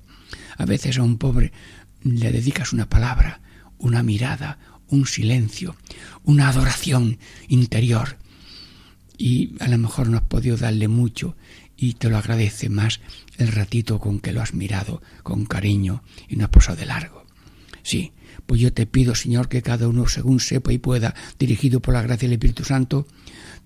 A 0.57 0.65
veces 0.67 0.97
a 0.97 1.03
un 1.03 1.19
pobre 1.19 1.51
le 2.05 2.31
dedicas 2.31 2.73
una 2.73 2.89
palabra 2.89 3.41
una 3.79 4.05
mirada, 4.05 4.59
un 4.89 5.05
silencio, 5.05 5.75
una 6.23 6.49
adoración 6.49 7.19
interior. 7.49 8.19
Y 9.19 9.55
a 9.59 9.67
lo 9.67 9.79
mejor 9.79 10.09
no 10.09 10.19
has 10.19 10.23
podido 10.23 10.57
darle 10.57 10.87
mucho 10.87 11.37
y 11.77 11.95
te 11.95 12.09
lo 12.09 12.17
agradece 12.19 12.69
más 12.69 13.01
el 13.37 13.49
ratito 13.49 13.99
con 13.99 14.21
que 14.21 14.33
lo 14.33 14.43
has 14.43 14.55
mirado 14.55 15.03
con 15.25 15.45
cariño 15.45 16.05
y 16.29 16.37
no 16.37 16.45
has 16.45 16.51
pasado 16.51 16.77
de 16.77 16.87
largo. 16.87 17.27
Sí, 17.83 18.13
pues 18.47 18.61
yo 18.61 18.73
te 18.73 18.87
pido, 18.87 19.15
Señor, 19.15 19.49
que 19.49 19.63
cada 19.63 19.89
uno, 19.89 20.09
según 20.09 20.41
sepa 20.41 20.73
y 20.73 20.79
pueda, 20.79 21.15
dirigido 21.39 21.81
por 21.81 21.95
la 21.95 22.03
gracia 22.03 22.29
del 22.29 22.35
Espíritu 22.35 22.65
Santo, 22.65 23.07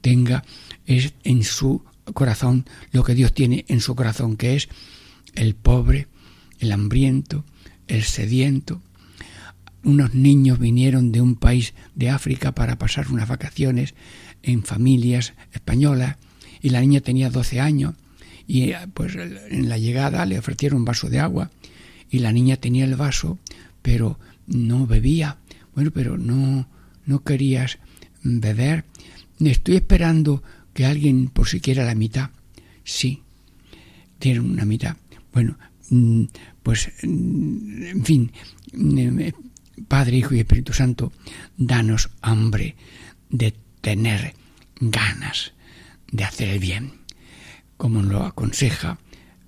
tenga 0.00 0.44
en 0.86 1.44
su 1.44 1.84
corazón 2.14 2.66
lo 2.90 3.04
que 3.04 3.14
Dios 3.14 3.32
tiene 3.32 3.64
en 3.68 3.80
su 3.80 3.94
corazón, 3.94 4.36
que 4.36 4.56
es 4.56 4.68
el 5.34 5.54
pobre, 5.54 6.08
el 6.58 6.72
hambriento, 6.72 7.44
el 7.86 8.02
sediento. 8.04 8.80
Unos 9.84 10.14
niños 10.14 10.58
vinieron 10.58 11.12
de 11.12 11.20
un 11.20 11.36
país 11.36 11.74
de 11.94 12.10
África 12.10 12.52
para 12.52 12.78
pasar 12.78 13.08
unas 13.08 13.28
vacaciones 13.28 13.94
en 14.42 14.62
familias 14.62 15.34
españolas 15.52 16.16
y 16.60 16.70
la 16.70 16.80
niña 16.80 17.00
tenía 17.00 17.30
12 17.30 17.60
años 17.60 17.94
y 18.46 18.72
pues 18.94 19.14
en 19.14 19.68
la 19.68 19.78
llegada 19.78 20.26
le 20.26 20.38
ofrecieron 20.38 20.80
un 20.80 20.84
vaso 20.84 21.08
de 21.08 21.20
agua 21.20 21.50
y 22.10 22.18
la 22.18 22.32
niña 22.32 22.56
tenía 22.56 22.84
el 22.84 22.96
vaso 22.96 23.38
pero 23.82 24.18
no 24.50 24.86
bebía. 24.86 25.38
Bueno, 25.74 25.90
pero 25.90 26.18
no 26.18 26.68
no 27.06 27.24
querías 27.24 27.78
beber. 28.22 28.84
Estoy 29.40 29.76
esperando 29.76 30.42
que 30.72 30.86
alguien 30.86 31.28
por 31.28 31.48
siquiera 31.48 31.84
la 31.84 31.94
mitad. 31.94 32.30
Sí, 32.84 33.22
tiene 34.18 34.40
una 34.40 34.64
mitad. 34.64 34.96
Bueno, 35.32 35.58
mm, 35.90 36.24
pues 36.62 36.92
mm, 37.02 37.82
en 37.82 38.04
fin, 38.04 38.32
mm, 38.72 39.20
Padre, 39.88 40.18
Hijo 40.18 40.34
y 40.34 40.40
Espíritu 40.40 40.72
Santo, 40.72 41.12
danos 41.56 42.10
hambre 42.20 42.76
de 43.30 43.54
tener 43.80 44.34
ganas 44.80 45.52
de 46.12 46.24
hacer 46.24 46.48
el 46.48 46.58
bien, 46.58 46.92
como 47.76 48.02
lo 48.02 48.24
aconseja 48.24 48.98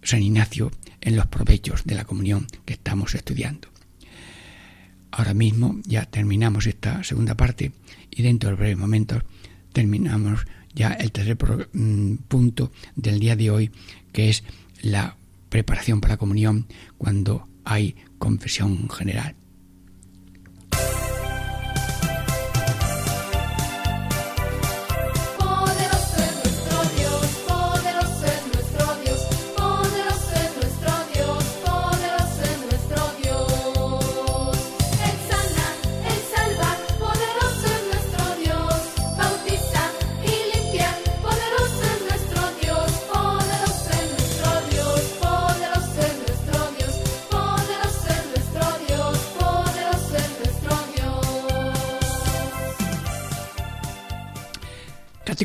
San 0.03 0.23
Ignacio 0.23 0.71
en 1.01 1.17
los 1.17 1.27
provechos 1.27 1.85
de 1.85 1.95
la 1.95 2.05
comunión 2.05 2.47
que 2.65 2.75
estamos 2.75 3.15
estudiando. 3.15 3.72
Ahora 5.13 5.35
mismo 5.35 5.79
ya 5.85 6.07
terminamos 6.07 6.67
esta 6.67 7.05
segunda 7.05 7.37
parte 7.37 7.73
y 8.11 8.23
dentro 8.23 8.49
de 8.51 8.57
breves 8.57 8.79
momentos 8.79 9.23
terminamos 9.73 10.47
ya 10.75 10.93
el 10.93 11.13
tercer 11.13 11.37
mm, 11.73 12.15
punto 12.29 12.73
del 12.97 13.21
día 13.21 13.37
de 13.37 13.51
hoy, 13.51 13.71
que 14.13 14.31
es 14.31 14.43
la 14.81 15.17
preparación 15.51 16.01
para 16.01 16.15
la 16.15 16.19
comunión 16.19 16.67
cuando 16.97 17.47
hay 17.65 17.95
confesión 18.19 18.89
general. 18.89 19.37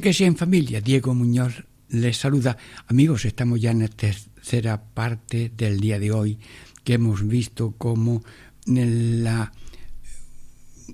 Que 0.07 0.13
sea 0.13 0.27
en 0.27 0.37
familia, 0.37 0.79
Diego 0.79 1.13
Muñoz 1.13 1.65
les 1.89 2.15
saluda. 2.15 2.55
Amigos, 2.87 3.25
estamos 3.25 3.59
ya 3.59 3.71
en 3.71 3.79
la 3.79 3.89
tercera 3.89 4.81
parte 4.81 5.51
del 5.53 5.81
día 5.81 5.99
de 5.99 6.13
hoy 6.13 6.39
que 6.85 6.93
hemos 6.93 7.27
visto 7.27 7.75
cómo 7.77 8.23
la 8.65 9.51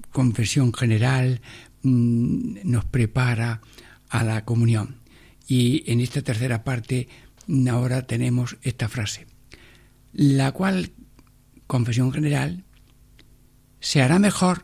confesión 0.09 0.73
general 0.73 1.41
mm, 1.83 2.61
nos 2.63 2.85
prepara 2.85 3.61
a 4.09 4.23
la 4.23 4.45
comunión. 4.45 4.97
Y 5.47 5.83
en 5.91 5.99
esta 5.99 6.23
tercera 6.23 6.63
parte 6.63 7.07
ahora 7.69 8.07
tenemos 8.07 8.57
esta 8.63 8.89
frase, 8.89 9.27
la 10.11 10.53
cual 10.53 10.89
confesión 11.67 12.11
general 12.11 12.63
se 13.79 14.01
hará 14.01 14.17
mejor 14.17 14.63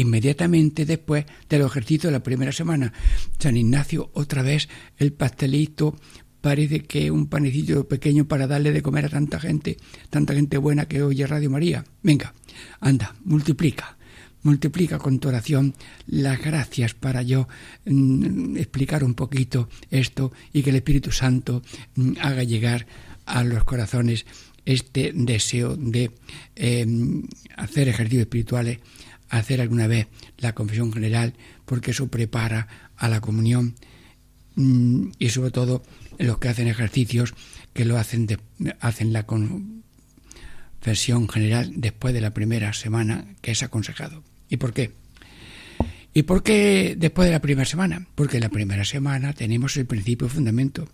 inmediatamente 0.00 0.86
después 0.86 1.24
de 1.48 1.58
los 1.58 1.72
de 1.74 2.10
la 2.10 2.22
primera 2.22 2.52
semana. 2.52 2.92
San 3.38 3.56
Ignacio, 3.56 4.10
otra 4.14 4.42
vez 4.42 4.68
el 4.98 5.12
pastelito, 5.12 5.96
parece 6.40 6.80
que 6.80 7.10
un 7.10 7.26
panecillo 7.26 7.86
pequeño 7.86 8.26
para 8.26 8.46
darle 8.46 8.72
de 8.72 8.82
comer 8.82 9.06
a 9.06 9.08
tanta 9.10 9.38
gente, 9.40 9.76
tanta 10.08 10.34
gente 10.34 10.58
buena 10.58 10.86
que 10.86 11.02
oye 11.02 11.26
Radio 11.26 11.50
María. 11.50 11.84
Venga, 12.02 12.34
anda, 12.80 13.14
multiplica, 13.24 13.98
multiplica 14.42 14.98
con 14.98 15.18
tu 15.18 15.28
oración 15.28 15.74
las 16.06 16.40
gracias 16.40 16.94
para 16.94 17.22
yo 17.22 17.48
mm, 17.84 18.56
explicar 18.56 19.04
un 19.04 19.14
poquito 19.14 19.68
esto 19.90 20.32
y 20.52 20.62
que 20.62 20.70
el 20.70 20.76
Espíritu 20.76 21.12
Santo 21.12 21.62
mm, 21.94 22.12
haga 22.20 22.42
llegar 22.42 22.86
a 23.26 23.44
los 23.44 23.64
corazones 23.64 24.26
este 24.64 25.12
deseo 25.14 25.76
de 25.76 26.10
em, 26.56 27.22
hacer 27.56 27.88
ejercicios 27.88 28.22
espirituales 28.22 28.78
hacer 29.30 29.60
alguna 29.60 29.86
vez 29.86 30.08
la 30.38 30.54
confesión 30.54 30.92
general 30.92 31.34
porque 31.64 31.92
eso 31.92 32.08
prepara 32.08 32.68
a 32.96 33.08
la 33.08 33.20
comunión 33.20 33.76
mm, 34.56 35.10
y 35.18 35.30
sobre 35.30 35.50
todo 35.50 35.82
los 36.18 36.38
que 36.38 36.48
hacen 36.48 36.68
ejercicios 36.68 37.34
que 37.72 37.84
lo 37.84 37.96
hacen 37.96 38.26
hacen 38.80 39.12
la 39.12 39.24
confesión 39.24 39.70
general 41.28 41.72
después 41.76 42.12
de 42.12 42.20
la 42.20 42.34
primera 42.34 42.72
semana 42.72 43.24
que 43.40 43.52
es 43.52 43.62
aconsejado. 43.62 44.22
¿Y 44.48 44.56
por 44.56 44.72
qué? 44.72 44.92
¿Y 46.12 46.24
por 46.24 46.42
qué 46.42 46.96
después 46.98 47.26
de 47.26 47.32
la 47.32 47.40
primera 47.40 47.64
semana? 47.64 48.08
Porque 48.16 48.40
la 48.40 48.48
primera 48.48 48.84
semana 48.84 49.32
tenemos 49.32 49.76
el 49.76 49.86
principio 49.86 50.28
fundamento 50.28 50.88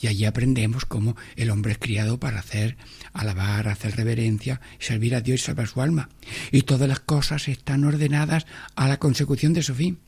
y 0.00 0.06
allí 0.06 0.24
aprendemos 0.24 0.84
cómo 0.84 1.16
el 1.36 1.50
hombre 1.50 1.72
es 1.72 1.78
criado 1.78 2.18
para 2.18 2.38
hacer, 2.38 2.76
alabar, 3.12 3.68
hacer 3.68 3.96
reverencia, 3.96 4.60
servir 4.78 5.14
a 5.14 5.20
Dios 5.20 5.40
y 5.40 5.44
salvar 5.44 5.68
su 5.68 5.80
alma. 5.80 6.08
Y 6.50 6.62
todas 6.62 6.88
las 6.88 7.00
cosas 7.00 7.48
están 7.48 7.84
ordenadas 7.84 8.46
a 8.74 8.88
la 8.88 8.98
consecución 8.98 9.52
de 9.52 9.62
su 9.62 9.74
fin. 9.74 9.98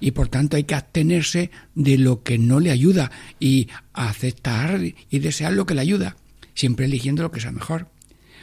Y 0.00 0.12
por 0.12 0.28
tanto 0.28 0.56
hay 0.56 0.64
que 0.64 0.74
abstenerse 0.74 1.50
de 1.74 1.98
lo 1.98 2.22
que 2.22 2.38
no 2.38 2.60
le 2.60 2.70
ayuda 2.70 3.10
y 3.40 3.68
aceptar 3.92 4.80
y 4.82 5.18
desear 5.18 5.52
lo 5.52 5.66
que 5.66 5.74
le 5.74 5.80
ayuda, 5.80 6.16
siempre 6.54 6.86
eligiendo 6.86 7.22
lo 7.22 7.30
que 7.30 7.40
sea 7.40 7.52
mejor. 7.52 7.88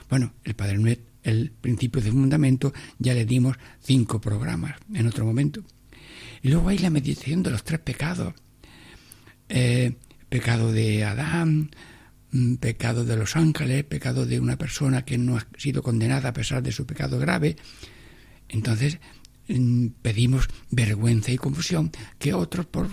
Bueno, 0.09 0.33
el 0.43 0.55
Padre 0.55 0.77
Nuet, 0.77 0.99
el 1.23 1.51
principio 1.51 2.01
de 2.01 2.11
fundamento, 2.11 2.73
ya 2.99 3.13
le 3.13 3.25
dimos 3.25 3.57
cinco 3.81 4.19
programas 4.19 4.75
en 4.93 5.07
otro 5.07 5.25
momento. 5.25 5.63
Y 6.43 6.49
luego 6.49 6.69
hay 6.69 6.79
la 6.79 6.89
meditación 6.89 7.43
de 7.43 7.51
los 7.51 7.63
tres 7.63 7.79
pecados. 7.79 8.33
Eh, 9.47 9.95
pecado 10.31 10.71
de 10.71 11.03
Adán, 11.03 11.71
mm, 12.31 12.55
pecado 12.55 13.03
de 13.03 13.17
los 13.17 13.35
ángeles, 13.35 13.83
pecado 13.83 14.25
de 14.25 14.39
una 14.39 14.57
persona 14.57 15.03
que 15.03 15.17
no 15.17 15.35
ha 15.35 15.45
sido 15.57 15.83
condenada 15.83 16.29
a 16.29 16.33
pesar 16.33 16.63
de 16.63 16.71
su 16.71 16.85
pecado 16.85 17.19
grave. 17.19 17.57
Entonces 18.47 18.99
mm, 19.49 19.87
pedimos 20.01 20.47
vergüenza 20.69 21.33
y 21.33 21.37
confusión 21.37 21.91
que 22.17 22.33
otros, 22.33 22.65
por 22.65 22.87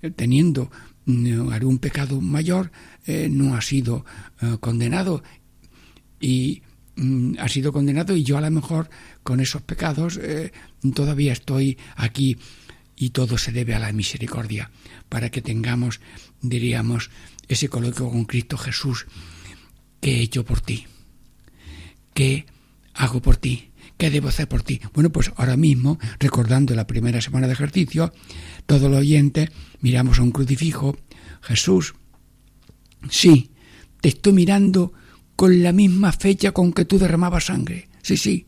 eh, 0.00 0.12
teniendo 0.12 0.70
mm, 1.06 1.48
algún 1.50 1.78
pecado 1.78 2.20
mayor, 2.20 2.70
eh, 3.06 3.28
no 3.28 3.56
ha 3.56 3.60
sido 3.60 4.04
eh, 4.40 4.56
condenado 4.60 5.24
y 6.20 6.62
ha 7.38 7.48
sido 7.48 7.72
condenado 7.72 8.16
y 8.16 8.22
yo 8.22 8.38
a 8.38 8.40
lo 8.40 8.50
mejor 8.50 8.88
con 9.22 9.40
esos 9.40 9.60
pecados 9.60 10.18
todavía 10.94 11.34
estoy 11.34 11.76
aquí 11.94 12.38
y 12.96 13.10
todo 13.10 13.38
se 13.38 13.52
debe 13.52 13.74
a 13.74 13.78
la 13.78 13.92
misericordia 13.92 14.70
para 15.08 15.30
que 15.30 15.42
tengamos 15.42 16.00
diríamos, 16.40 17.10
ese 17.48 17.68
coloquio 17.68 18.10
con 18.10 18.24
Cristo 18.24 18.56
Jesús. 18.56 19.06
¿Qué 20.00 20.18
he 20.18 20.22
hecho 20.22 20.44
por 20.44 20.60
ti? 20.60 20.86
¿Qué 22.14 22.46
hago 22.94 23.20
por 23.20 23.36
ti? 23.36 23.70
¿Qué 23.96 24.10
debo 24.10 24.28
hacer 24.28 24.48
por 24.48 24.62
ti? 24.62 24.80
Bueno, 24.92 25.10
pues 25.10 25.32
ahora 25.36 25.56
mismo, 25.56 25.98
recordando 26.18 26.74
la 26.74 26.86
primera 26.86 27.20
semana 27.20 27.46
de 27.46 27.54
ejercicio, 27.54 28.12
todos 28.66 28.90
los 28.90 29.00
oyentes 29.00 29.50
miramos 29.80 30.18
a 30.18 30.22
un 30.22 30.32
crucifijo. 30.32 30.98
Jesús, 31.42 31.94
sí, 33.10 33.50
te 34.00 34.08
estoy 34.08 34.32
mirando 34.32 34.92
con 35.34 35.62
la 35.62 35.72
misma 35.72 36.12
fecha 36.12 36.52
con 36.52 36.72
que 36.72 36.84
tú 36.84 36.98
derramabas 36.98 37.46
sangre. 37.46 37.88
Sí, 38.02 38.16
sí. 38.16 38.46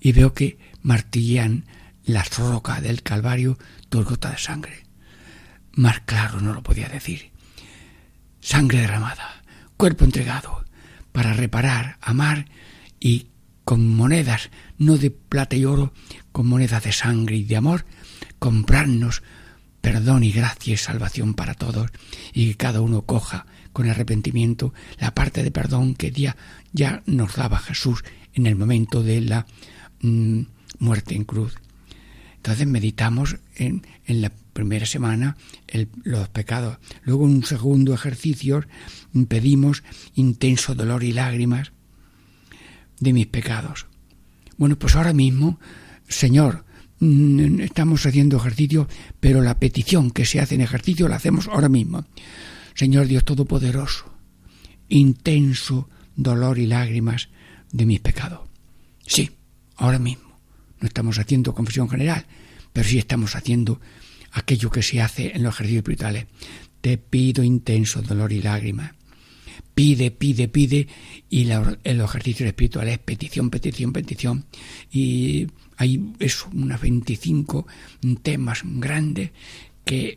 Y 0.00 0.12
veo 0.12 0.32
que 0.34 0.58
martillan 0.82 1.64
las 2.04 2.36
rocas 2.38 2.82
del 2.82 3.02
Calvario 3.02 3.58
tu 3.88 4.02
gota 4.04 4.30
de 4.30 4.38
sangre. 4.38 4.84
Más 5.74 6.00
claro 6.00 6.40
no 6.40 6.52
lo 6.52 6.62
podía 6.62 6.88
decir. 6.88 7.30
Sangre 8.40 8.80
derramada, 8.80 9.42
cuerpo 9.76 10.04
entregado, 10.04 10.64
para 11.12 11.32
reparar, 11.32 11.98
amar 12.00 12.46
y 12.98 13.28
con 13.64 13.88
monedas, 13.88 14.50
no 14.78 14.98
de 14.98 15.10
plata 15.10 15.56
y 15.56 15.64
oro, 15.64 15.92
con 16.32 16.46
monedas 16.46 16.82
de 16.82 16.92
sangre 16.92 17.36
y 17.36 17.44
de 17.44 17.56
amor, 17.56 17.84
comprarnos 18.38 19.22
perdón 19.80 20.24
y 20.24 20.32
gracia 20.32 20.74
y 20.74 20.76
salvación 20.76 21.34
para 21.34 21.54
todos, 21.54 21.90
y 22.32 22.48
que 22.48 22.56
cada 22.56 22.80
uno 22.80 23.02
coja 23.02 23.46
con 23.72 23.88
arrepentimiento 23.88 24.72
la 24.98 25.14
parte 25.14 25.42
de 25.42 25.50
perdón 25.50 25.94
que 25.94 26.12
ya, 26.12 26.36
ya 26.72 27.02
nos 27.06 27.36
daba 27.36 27.58
Jesús 27.58 28.04
en 28.34 28.46
el 28.46 28.56
momento 28.56 29.02
de 29.02 29.20
la 29.20 29.46
mm, 30.00 30.42
muerte 30.78 31.14
en 31.14 31.24
cruz. 31.24 31.54
Entonces 32.42 32.66
meditamos 32.66 33.36
en, 33.54 33.82
la 34.08 34.32
primera 34.52 34.84
semana 34.84 35.36
los 36.02 36.28
pecados. 36.28 36.78
Luego 37.04 37.24
en 37.26 37.36
un 37.36 37.44
segundo 37.44 37.94
ejercicio 37.94 38.64
pedimos 39.28 39.84
intenso 40.16 40.74
dolor 40.74 41.04
y 41.04 41.12
lágrimas 41.12 41.70
de 42.98 43.12
mis 43.12 43.28
pecados. 43.28 43.86
Bueno, 44.56 44.76
pues 44.76 44.96
ahora 44.96 45.12
mismo, 45.12 45.60
Señor, 46.08 46.64
mm, 46.98 47.60
estamos 47.60 48.04
haciendo 48.06 48.38
ejercicio, 48.38 48.88
pero 49.20 49.40
la 49.40 49.60
petición 49.60 50.10
que 50.10 50.26
se 50.26 50.40
hace 50.40 50.56
en 50.56 50.62
ejercicio 50.62 51.06
la 51.06 51.16
hacemos 51.16 51.46
ahora 51.46 51.68
mismo. 51.68 52.04
Señor 52.74 53.06
Dios 53.06 53.24
Todopoderoso, 53.24 54.12
intenso 54.88 55.88
dolor 56.16 56.58
y 56.58 56.66
lágrimas 56.66 57.28
de 57.70 57.86
mis 57.86 58.00
pecados. 58.00 58.40
Sí, 59.06 59.30
ahora 59.76 60.00
mismo. 60.00 60.31
No 60.82 60.88
estamos 60.88 61.20
haciendo 61.20 61.54
confesión 61.54 61.88
general, 61.88 62.26
pero 62.72 62.88
sí 62.88 62.98
estamos 62.98 63.36
haciendo 63.36 63.80
aquello 64.32 64.68
que 64.68 64.82
se 64.82 65.00
hace 65.00 65.30
en 65.34 65.44
los 65.44 65.54
ejercicios 65.54 65.82
espirituales. 65.82 66.26
Te 66.80 66.98
pido 66.98 67.44
intenso 67.44 68.02
dolor 68.02 68.32
y 68.32 68.42
lágrimas. 68.42 68.92
Pide, 69.76 70.10
pide, 70.10 70.48
pide, 70.48 70.88
y 71.30 71.48
en 71.48 71.98
los 71.98 72.10
ejercicios 72.10 72.48
espirituales 72.48 72.98
petición, 72.98 73.48
petición, 73.48 73.92
petición. 73.92 74.44
Y 74.90 75.46
hay 75.76 76.12
eso, 76.18 76.50
unas 76.52 76.80
25 76.80 77.64
temas 78.22 78.62
grandes 78.64 79.30
que, 79.84 80.16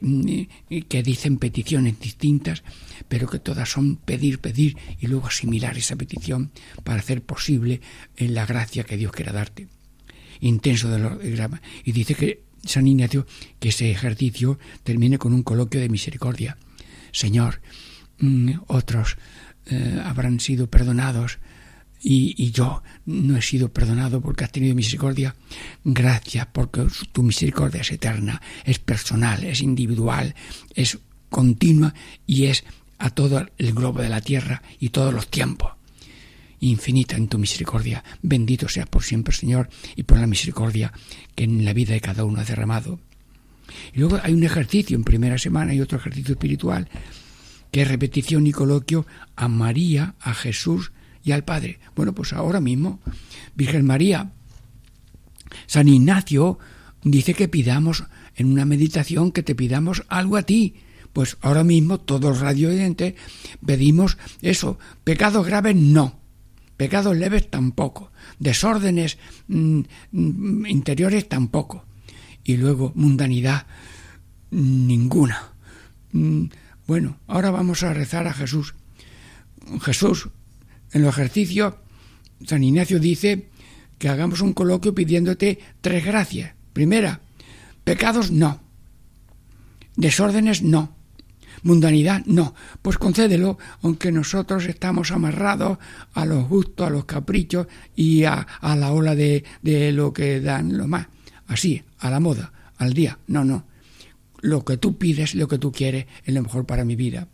que, 0.90 1.04
dicen 1.04 1.38
peticiones 1.38 2.00
distintas, 2.00 2.64
pero 3.08 3.28
que 3.28 3.40
todas 3.40 3.70
son 3.70 3.98
pedir, 3.98 4.40
pedir 4.40 4.78
y 5.00 5.08
luego 5.08 5.28
asimilar 5.28 5.78
esa 5.78 5.96
petición 5.96 6.52
para 6.84 7.00
hacer 7.00 7.22
posible 7.22 7.82
la 8.18 8.48
gracia 8.48 8.84
que 8.84 8.98
Dios 8.98 9.12
quiera 9.12 9.32
darte. 9.32 9.68
Intenso 10.42 10.90
dolor 10.90 11.20
Y 11.84 11.92
dice 11.92 12.16
que 12.16 12.44
San 12.64 12.88
Ignacio 12.88 13.26
que 13.60 13.70
ese 13.70 13.92
ejercicio 13.92 14.60
termine 14.84 15.18
con 15.18 15.34
un 15.34 15.44
coloquio 15.44 15.80
de 15.80 15.90
misericordia. 15.90 16.58
Señor, 17.12 17.62
mm, 18.20 18.52
otros 18.68 19.18
eh, 19.68 20.02
habrán 20.04 20.40
sido 20.40 20.70
perdonados 20.70 21.40
y, 22.02 22.36
y, 22.38 22.52
yo 22.52 22.84
no 23.06 23.36
he 23.36 23.42
sido 23.42 23.74
perdonado 23.74 24.22
porque 24.22 24.44
has 24.44 24.52
tenido 24.52 24.76
misericordia. 24.76 25.36
Gracias 25.84 26.46
porque 26.52 26.86
tu 27.12 27.24
misericordia 27.24 27.82
es 27.82 27.92
eterna, 27.92 28.42
es 28.64 28.78
personal, 28.78 29.44
es 29.44 29.62
individual, 29.62 30.36
es 30.76 31.00
continua 31.30 31.96
y 32.28 32.46
es 32.46 32.64
a 33.00 33.10
todo 33.10 33.46
el 33.58 33.74
globo 33.74 34.02
de 34.02 34.10
la 34.10 34.22
tierra 34.22 34.62
y 34.80 34.90
todos 34.90 35.14
los 35.14 35.28
tiempos 35.30 35.75
infinita 36.60 37.16
en 37.16 37.28
tu 37.28 37.38
misericordia. 37.38 38.04
Bendito 38.22 38.68
seas 38.70 38.88
por 38.88 39.04
siempre, 39.04 39.34
Señor, 39.34 39.70
y 39.96 40.04
por 40.04 40.20
la 40.20 40.28
misericordia 40.28 40.92
que 41.36 41.44
en 41.44 41.66
la 41.66 41.74
vida 41.74 41.94
de 41.94 42.02
cada 42.02 42.26
uno 42.26 42.40
has 42.40 42.48
derramado. 42.48 43.00
Y 43.94 44.00
luego 44.00 44.20
hay 44.22 44.34
un 44.34 44.44
ejercicio 44.44 44.96
en 44.96 45.04
primera 45.04 45.38
semana 45.38 45.74
y 45.74 45.82
otro 45.82 45.98
ejercicio 45.98 46.34
espiritual, 46.34 46.90
que 47.72 47.82
es 47.82 47.88
repetición 47.88 48.48
y 48.48 48.52
coloquio 48.52 49.06
a 49.36 49.48
María, 49.48 50.16
a 50.20 50.34
Jesús 50.34 50.92
y 51.24 51.32
al 51.32 51.44
Padre. 51.44 51.80
Bueno, 51.96 52.14
pues 52.14 52.34
ahora 52.34 52.62
mismo, 52.62 53.00
Virgen 53.56 53.86
María, 53.86 54.32
San 55.68 55.88
Ignacio 55.88 56.60
dice 57.04 57.34
que 57.34 57.48
pidamos 57.48 58.04
en 58.36 58.52
una 58.52 58.66
meditación 58.66 59.32
que 59.32 59.44
te 59.44 59.56
pidamos 59.56 60.04
algo 60.08 60.38
a 60.38 60.44
ti. 60.44 60.76
Pues 61.14 61.38
ahora 61.42 61.64
mismo 61.64 62.00
todos 62.00 62.22
los 62.22 62.40
radio 62.42 62.70
pedimos 63.66 64.18
eso. 64.42 64.78
Pecados 65.06 65.46
graves 65.46 65.76
no 65.76 66.25
pecados 66.78 67.16
leves 67.16 67.50
tampoco, 67.50 68.12
desórdenes 68.40 69.18
mm, 69.48 69.82
mm, 70.12 70.66
interiores 70.68 71.28
tampoco, 71.30 71.86
y 72.44 72.58
luego 72.58 72.92
mundanidad 72.96 73.66
ninguna. 74.52 75.52
Mm, 76.12 76.46
bueno, 76.88 77.18
ahora 77.28 77.52
vamos 77.52 77.84
a 77.84 77.94
rezar 77.94 78.28
a 78.28 78.34
Jesús. 78.34 78.76
Jesús, 79.82 80.30
en 80.92 81.02
los 81.02 81.16
ejercicios, 81.18 81.76
San 82.46 82.64
Ignacio 82.64 83.00
dice 83.00 83.50
que 83.98 84.10
hagamos 84.10 84.42
un 84.42 84.54
coloquio 84.54 84.94
pidiéndote 84.94 85.60
tres 85.82 86.06
gracias. 86.06 86.54
Primera, 86.74 87.22
pecados 87.84 88.32
no, 88.32 88.60
desórdenes 89.96 90.62
no, 90.62 90.95
mundanidad, 91.64 92.26
no, 92.26 92.54
pues 92.82 92.98
concédelo, 92.98 93.58
aunque 93.82 94.12
nosotros 94.12 94.66
estamos 94.66 95.12
amarrados 95.12 95.78
a 96.14 96.26
los 96.26 96.48
gustos, 96.48 96.88
a 96.88 96.90
los 96.90 97.06
caprichos 97.06 97.68
y 97.96 98.24
a, 98.24 98.46
la 98.62 98.92
ola 98.92 99.16
de, 99.16 99.44
de 99.62 99.92
lo 99.92 100.14
que 100.14 100.42
dan 100.42 100.78
lo 100.78 100.88
más, 100.88 101.08
así, 101.48 101.84
a 102.00 102.10
la 102.10 102.20
moda, 102.20 102.52
al 102.78 102.94
día, 102.94 103.20
no, 103.28 103.44
no, 103.44 103.66
lo 104.42 104.64
que 104.64 104.78
tú 104.78 104.98
pides, 104.98 105.36
lo 105.36 105.48
que 105.48 105.58
tú 105.58 105.72
quieres, 105.72 106.06
es 106.24 106.34
lo 106.34 106.42
mejor 106.42 106.66
para 106.66 106.86
mi 106.86 106.96
vida. 106.96 107.28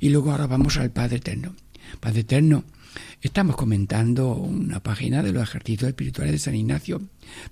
Y 0.00 0.10
luego 0.10 0.30
ahora 0.30 0.46
vamos 0.46 0.76
al 0.76 0.90
Padre 0.90 1.16
Eterno. 1.16 1.54
Padre 2.00 2.20
Eterno, 2.20 2.64
estamos 3.20 3.56
comentando 3.56 4.34
una 4.34 4.80
página 4.80 5.22
de 5.22 5.32
los 5.32 5.42
ejercicios 5.42 5.88
espirituales 5.88 6.32
de 6.32 6.38
San 6.38 6.54
Ignacio, 6.54 7.02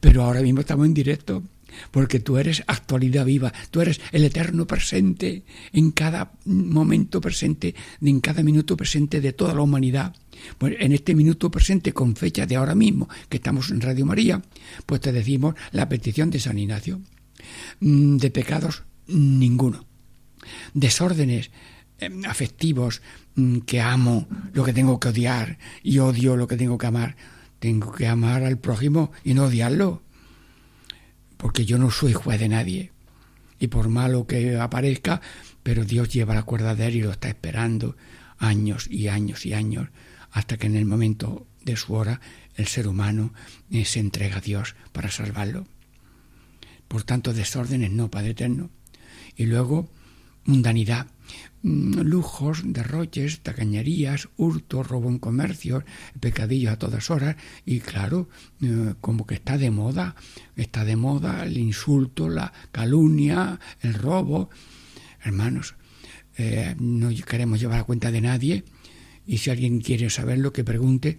pero 0.00 0.22
ahora 0.22 0.40
mismo 0.40 0.60
estamos 0.60 0.86
en 0.86 0.94
directo 0.94 1.42
porque 1.90 2.20
tú 2.20 2.38
eres 2.38 2.62
actualidad 2.66 3.24
viva, 3.24 3.52
tú 3.70 3.80
eres 3.80 4.00
el 4.12 4.24
eterno 4.24 4.66
presente 4.66 5.44
en 5.72 5.90
cada 5.90 6.32
momento 6.44 7.20
presente, 7.20 7.74
en 8.00 8.20
cada 8.20 8.42
minuto 8.42 8.76
presente 8.76 9.20
de 9.20 9.32
toda 9.32 9.54
la 9.54 9.62
humanidad. 9.62 10.14
Pues 10.58 10.76
en 10.80 10.92
este 10.92 11.14
minuto 11.14 11.50
presente, 11.50 11.92
con 11.92 12.14
fecha 12.14 12.46
de 12.46 12.56
ahora 12.56 12.74
mismo, 12.74 13.08
que 13.28 13.38
estamos 13.38 13.70
en 13.70 13.80
Radio 13.80 14.06
María, 14.06 14.42
pues 14.84 15.00
te 15.00 15.12
decimos 15.12 15.54
la 15.72 15.88
petición 15.88 16.30
de 16.30 16.40
San 16.40 16.58
Ignacio. 16.58 17.00
Mm, 17.80 18.16
de 18.16 18.30
pecados, 18.30 18.84
ninguno. 19.06 19.86
Desórdenes 20.74 21.50
em, 21.98 22.24
afectivos, 22.26 23.02
mm, 23.34 23.58
que 23.60 23.80
amo 23.80 24.28
lo 24.52 24.64
que 24.64 24.72
tengo 24.72 25.00
que 25.00 25.08
odiar 25.08 25.58
y 25.82 25.98
odio 25.98 26.36
lo 26.36 26.46
que 26.46 26.56
tengo 26.56 26.78
que 26.78 26.86
amar. 26.86 27.16
Tengo 27.58 27.92
que 27.92 28.06
amar 28.06 28.44
al 28.44 28.58
prójimo 28.58 29.12
y 29.24 29.32
no 29.32 29.44
odiarlo 29.44 30.02
porque 31.36 31.64
yo 31.64 31.78
no 31.78 31.90
soy 31.90 32.12
juez 32.12 32.40
de 32.40 32.48
nadie. 32.48 32.92
Y 33.58 33.68
por 33.68 33.88
malo 33.88 34.26
que 34.26 34.56
aparezca, 34.56 35.20
pero 35.62 35.84
Dios 35.84 36.10
lleva 36.10 36.34
la 36.34 36.42
cuerda 36.42 36.74
de 36.74 36.86
él 36.86 36.96
y 36.96 37.02
lo 37.02 37.10
está 37.10 37.28
esperando 37.28 37.96
años 38.38 38.86
y 38.90 39.08
años 39.08 39.46
y 39.46 39.54
años, 39.54 39.88
hasta 40.30 40.58
que 40.58 40.66
en 40.66 40.76
el 40.76 40.84
momento 40.84 41.46
de 41.64 41.76
su 41.76 41.94
hora 41.94 42.20
el 42.54 42.66
ser 42.66 42.86
humano 42.86 43.32
eh, 43.70 43.84
se 43.84 44.00
entrega 44.00 44.38
a 44.38 44.40
Dios 44.40 44.76
para 44.92 45.10
salvarlo. 45.10 45.66
Por 46.88 47.02
tanto, 47.02 47.32
desórdenes 47.32 47.90
no, 47.90 48.10
Padre 48.10 48.30
Eterno. 48.30 48.70
Y 49.36 49.46
luego, 49.46 49.90
mundanidad. 50.44 51.08
Mm, 51.66 52.02
lujos, 52.02 52.62
derroches, 52.64 53.40
tacañerías, 53.40 54.28
hurto, 54.36 54.84
robo 54.84 55.08
en 55.08 55.18
comercio, 55.18 55.82
pecadillos 56.20 56.72
a 56.72 56.78
todas 56.78 57.10
horas. 57.10 57.34
Y 57.64 57.80
claro, 57.80 58.28
eh, 58.62 58.94
como 59.00 59.26
que 59.26 59.34
está 59.34 59.58
de 59.58 59.72
moda, 59.72 60.14
está 60.54 60.84
de 60.84 60.94
moda 60.94 61.44
el 61.44 61.58
insulto, 61.58 62.28
la 62.28 62.52
calumnia, 62.70 63.58
el 63.80 63.94
robo. 63.94 64.48
Hermanos, 65.24 65.74
eh, 66.38 66.76
no 66.78 67.08
queremos 67.26 67.58
llevar 67.58 67.80
a 67.80 67.84
cuenta 67.84 68.12
de 68.12 68.20
nadie. 68.20 68.64
Y 69.26 69.38
si 69.38 69.50
alguien 69.50 69.80
quiere 69.80 70.08
saberlo 70.08 70.52
que 70.52 70.62
pregunte, 70.62 71.18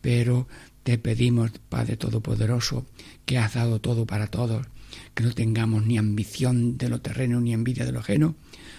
pero 0.00 0.46
te 0.84 0.98
pedimos, 0.98 1.50
Padre 1.68 1.96
Todopoderoso, 1.96 2.86
que 3.26 3.38
has 3.38 3.54
dado 3.54 3.80
todo 3.80 4.06
para 4.06 4.28
todos, 4.28 4.68
que 5.14 5.24
no 5.24 5.32
tengamos 5.32 5.84
ni 5.84 5.98
ambición 5.98 6.78
de 6.78 6.88
lo 6.88 7.00
terreno 7.00 7.40
ni 7.40 7.52
envidia 7.52 7.84
de 7.84 7.90
lo 7.90 7.98
ajeno, 7.98 8.36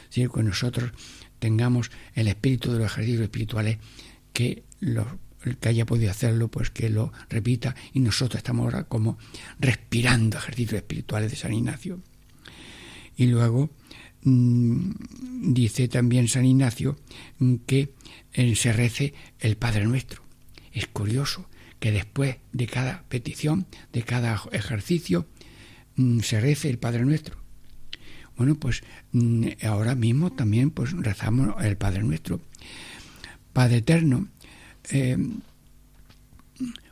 sino 0.09 0.31
que 0.31 0.43
nosotros 0.43 0.91
tengamos 1.39 1.91
el 2.13 2.27
espíritu 2.27 2.71
de 2.71 2.79
los 2.79 2.91
ejercicios 2.91 3.23
espirituales, 3.23 3.77
que 4.33 4.63
el 4.81 5.57
que 5.57 5.69
haya 5.69 5.85
podido 5.85 6.11
hacerlo, 6.11 6.49
pues 6.49 6.69
que 6.69 6.89
lo 6.89 7.11
repita, 7.29 7.75
y 7.93 7.99
nosotros 8.01 8.39
estamos 8.39 8.65
ahora 8.65 8.83
como 8.83 9.17
respirando 9.59 10.37
ejercicios 10.37 10.73
espirituales 10.73 11.31
de 11.31 11.37
San 11.37 11.53
Ignacio. 11.53 12.01
Y 13.15 13.27
luego 13.27 13.69
mm, 14.23 14.91
dice 15.53 15.87
también 15.87 16.27
San 16.27 16.45
Ignacio 16.45 16.97
que 17.65 17.93
se 18.55 18.73
rece 18.73 19.13
el 19.39 19.57
Padre 19.57 19.85
Nuestro. 19.85 20.23
Es 20.71 20.87
curioso 20.87 21.49
que 21.79 21.91
después 21.91 22.37
de 22.51 22.67
cada 22.67 23.03
petición, 23.07 23.65
de 23.93 24.03
cada 24.03 24.41
ejercicio, 24.51 25.27
mm, 25.95 26.19
se 26.19 26.39
rece 26.41 26.69
el 26.69 26.77
Padre 26.77 27.05
Nuestro. 27.05 27.38
Bueno, 28.39 28.55
pues 28.55 28.83
mm, 29.11 29.47
ahora 29.67 29.95
mismo 29.95 30.31
también 30.31 30.71
pues 30.71 30.93
rezamos 30.93 31.61
el 31.61 31.75
Padre 31.75 32.03
Nuestro. 32.03 32.39
Padre 33.51 33.77
Eterno, 33.77 34.29
eh, 34.91 35.17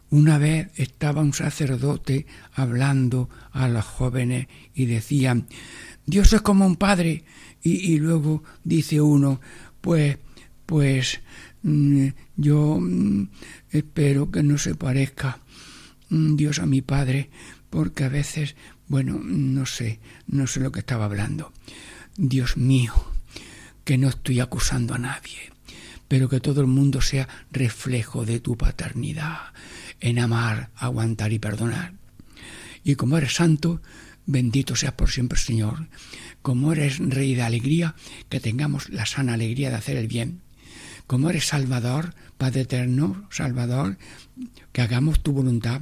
Una 0.09 0.37
vez 0.37 0.67
estaba 0.75 1.21
un 1.21 1.31
sacerdote 1.31 2.25
hablando 2.53 3.29
a 3.51 3.69
los 3.69 3.85
jóvenes 3.85 4.47
y 4.73 4.87
decían, 4.87 5.47
Dios 6.05 6.33
es 6.33 6.41
como 6.41 6.65
un 6.65 6.75
padre. 6.75 7.23
Y, 7.63 7.97
luego 7.97 8.43
dice 8.65 8.99
uno, 8.99 9.39
pues, 9.79 10.17
pues 10.65 11.21
mm, 11.63 12.07
yo 12.35 12.77
mm, 12.79 13.29
espero 13.71 14.31
que 14.31 14.43
no 14.43 14.57
se 14.57 14.75
parezca 14.75 15.39
Dios 16.09 16.59
a 16.59 16.65
mi 16.65 16.81
padre, 16.81 17.29
porque 17.69 18.03
a 18.03 18.09
veces, 18.09 18.55
bueno, 18.87 19.19
no 19.23 19.65
sé, 19.65 19.99
no 20.27 20.47
sé 20.47 20.59
lo 20.59 20.71
que 20.71 20.79
estaba 20.79 21.05
hablando. 21.05 21.51
Dios 22.15 22.57
mío, 22.57 22.93
que 23.83 23.97
no 23.97 24.09
estoy 24.09 24.39
acusando 24.39 24.93
a 24.93 24.97
nadie, 24.97 25.51
pero 26.07 26.29
que 26.29 26.39
todo 26.39 26.61
el 26.61 26.67
mundo 26.67 27.01
sea 27.01 27.27
reflejo 27.51 28.25
de 28.25 28.39
tu 28.39 28.57
paternidad, 28.57 29.53
en 29.99 30.19
amar, 30.19 30.69
aguantar 30.75 31.31
y 31.33 31.39
perdonar. 31.39 31.93
Y 32.83 32.95
como 32.95 33.17
eres 33.17 33.35
santo, 33.35 33.81
bendito 34.25 34.75
seas 34.75 34.93
por 34.93 35.09
siempre, 35.09 35.37
Señor. 35.37 35.87
Como 36.41 36.71
eres 36.71 36.99
Rey 36.99 37.35
de 37.35 37.41
alegría, 37.41 37.95
que 38.29 38.39
tengamos 38.39 38.89
la 38.89 39.05
sana 39.05 39.33
alegría 39.33 39.69
de 39.69 39.75
hacer 39.75 39.97
el 39.97 40.07
bien. 40.07 40.41
Como 41.05 41.29
eres 41.29 41.47
Salvador, 41.47 42.13
Padre 42.37 42.61
eterno, 42.61 43.27
Salvador, 43.31 43.97
que 44.71 44.81
hagamos 44.81 45.21
tu 45.21 45.31
voluntad, 45.31 45.81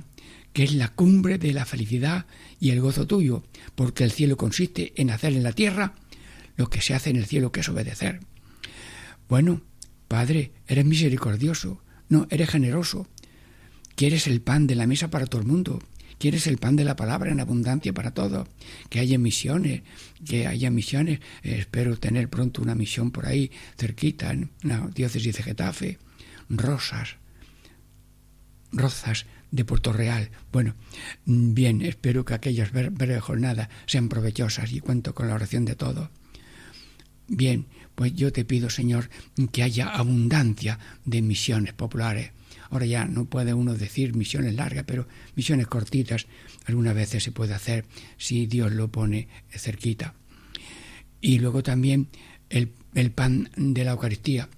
que 0.56 0.64
es 0.64 0.74
la 0.74 0.88
cumbre 0.88 1.38
de 1.38 1.52
la 1.52 1.66
felicidad 1.66 2.28
y 2.62 2.72
el 2.72 2.80
gozo 2.80 3.06
tuyo, 3.06 3.44
porque 3.76 4.06
el 4.06 4.12
cielo 4.12 4.38
consiste 4.38 4.94
en 4.96 5.12
hacer 5.12 5.34
en 5.34 5.44
la 5.44 5.52
tierra 5.52 5.96
lo 6.56 6.70
que 6.70 6.82
se 6.82 6.94
hace 6.94 7.10
en 7.10 7.18
el 7.18 7.26
cielo, 7.26 7.52
que 7.52 7.60
es 7.60 7.68
obedecer. 7.68 8.22
Bueno, 9.28 9.62
Padre, 10.08 10.54
eres 10.66 10.86
misericordioso, 10.86 11.82
no, 12.08 12.26
eres 12.30 12.50
generoso, 12.50 13.08
Quieres 13.96 14.28
el 14.28 14.42
pan 14.42 14.68
de 14.68 14.76
la 14.76 14.88
mesa 14.88 15.10
para 15.10 15.26
todo 15.26 15.42
el 15.42 15.48
mundo. 15.48 15.82
Quieres 16.18 16.48
el 16.48 16.58
pan 16.58 16.76
de 16.76 16.84
la 16.84 16.96
palabra 16.96 17.32
en 17.32 17.40
abundancia 17.40 17.94
para 17.94 18.12
todos. 18.12 18.48
Que 18.90 19.00
haya 19.00 19.18
misiones, 19.18 19.84
que 20.26 20.48
haya 20.48 20.70
misiones. 20.70 21.20
Eh, 21.44 21.56
espero 21.60 21.98
tener 21.98 22.30
pronto 22.30 22.62
una 22.62 22.76
misión 22.76 23.12
por 23.12 23.26
ahí, 23.26 23.52
cerquita, 23.78 24.32
en 24.32 24.52
la 24.64 24.88
diócesis 24.94 25.38
de 25.38 25.44
Getafe. 25.44 25.98
Rosas, 26.50 27.16
rozas 28.72 29.26
de 29.52 29.66
Puerto 29.66 29.94
Real. 29.94 30.30
Bueno, 30.52 30.76
mm, 31.26 31.54
bien, 31.54 31.82
espero 31.82 32.26
que 32.26 32.34
aquellas 32.34 32.72
breves 32.72 33.22
jornadas 33.22 33.70
sean 33.86 34.10
provechosas 34.10 34.72
y 34.72 34.80
cuento 34.80 35.14
con 35.14 35.28
la 35.28 35.36
oración 35.36 35.66
de 35.66 35.76
todos. 35.76 36.10
Bien, 37.28 37.66
pues 37.96 38.14
yo 38.14 38.32
te 38.32 38.46
pido, 38.46 38.70
Señor, 38.70 39.10
que 39.52 39.64
haya 39.64 39.90
abundancia 39.90 40.80
de 41.06 41.22
misiones 41.22 41.74
populares 41.74 42.32
Ahora 42.70 42.86
ya 42.86 43.06
no 43.06 43.26
puede 43.26 43.54
uno 43.54 43.76
decir 43.76 44.16
misiones 44.16 44.56
largas, 44.56 44.86
pero 44.86 45.08
misiones 45.36 45.68
cortitas 45.68 46.28
algunas 46.66 46.96
veces 46.96 47.24
se 47.24 47.32
puede 47.32 47.54
hacer 47.54 47.86
si 48.18 48.48
Dios 48.48 48.72
lo 48.72 48.92
pone 48.92 49.28
cerquita. 49.50 50.16
Y 51.22 51.40
luego 51.40 51.64
también 51.64 52.10
el, 52.50 52.72
pan 53.12 53.50
de 53.56 53.84
la 53.84 53.92
Eucaristía. 53.92 54.50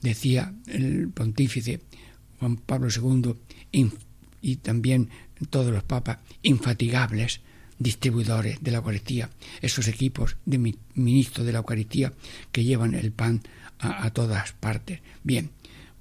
Decía 0.00 0.54
el 0.66 1.08
pontífice 1.08 1.80
Juan 2.38 2.56
Pablo 2.56 2.88
II 2.94 3.34
y 4.40 4.56
también 4.56 5.10
todos 5.50 5.72
los 5.72 5.82
papas 5.84 6.18
infatigables 6.42 7.40
distribuidores 7.78 8.58
de 8.60 8.70
la 8.72 8.78
Eucaristía, 8.78 9.30
esos 9.62 9.86
equipos 9.86 10.36
de 10.44 10.74
ministros 10.94 11.46
de 11.46 11.52
la 11.52 11.58
Eucaristía 11.58 12.12
que 12.50 12.64
llevan 12.64 12.94
el 12.94 13.12
pan 13.12 13.42
a, 13.78 14.04
a 14.04 14.12
todas 14.12 14.52
partes. 14.52 15.00
Bien, 15.22 15.50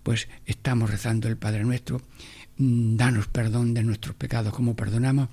pues 0.04 0.28
estamos 0.46 0.90
rezando 0.90 1.28
el 1.28 1.38
Padre 1.38 1.64
Nuestro, 1.64 2.02
mm, 2.58 2.96
danos 2.96 3.28
perdón 3.28 3.74
de 3.74 3.84
nuestros 3.84 4.16
pecados 4.16 4.54
como 4.54 4.76
perdonamos, 4.76 5.30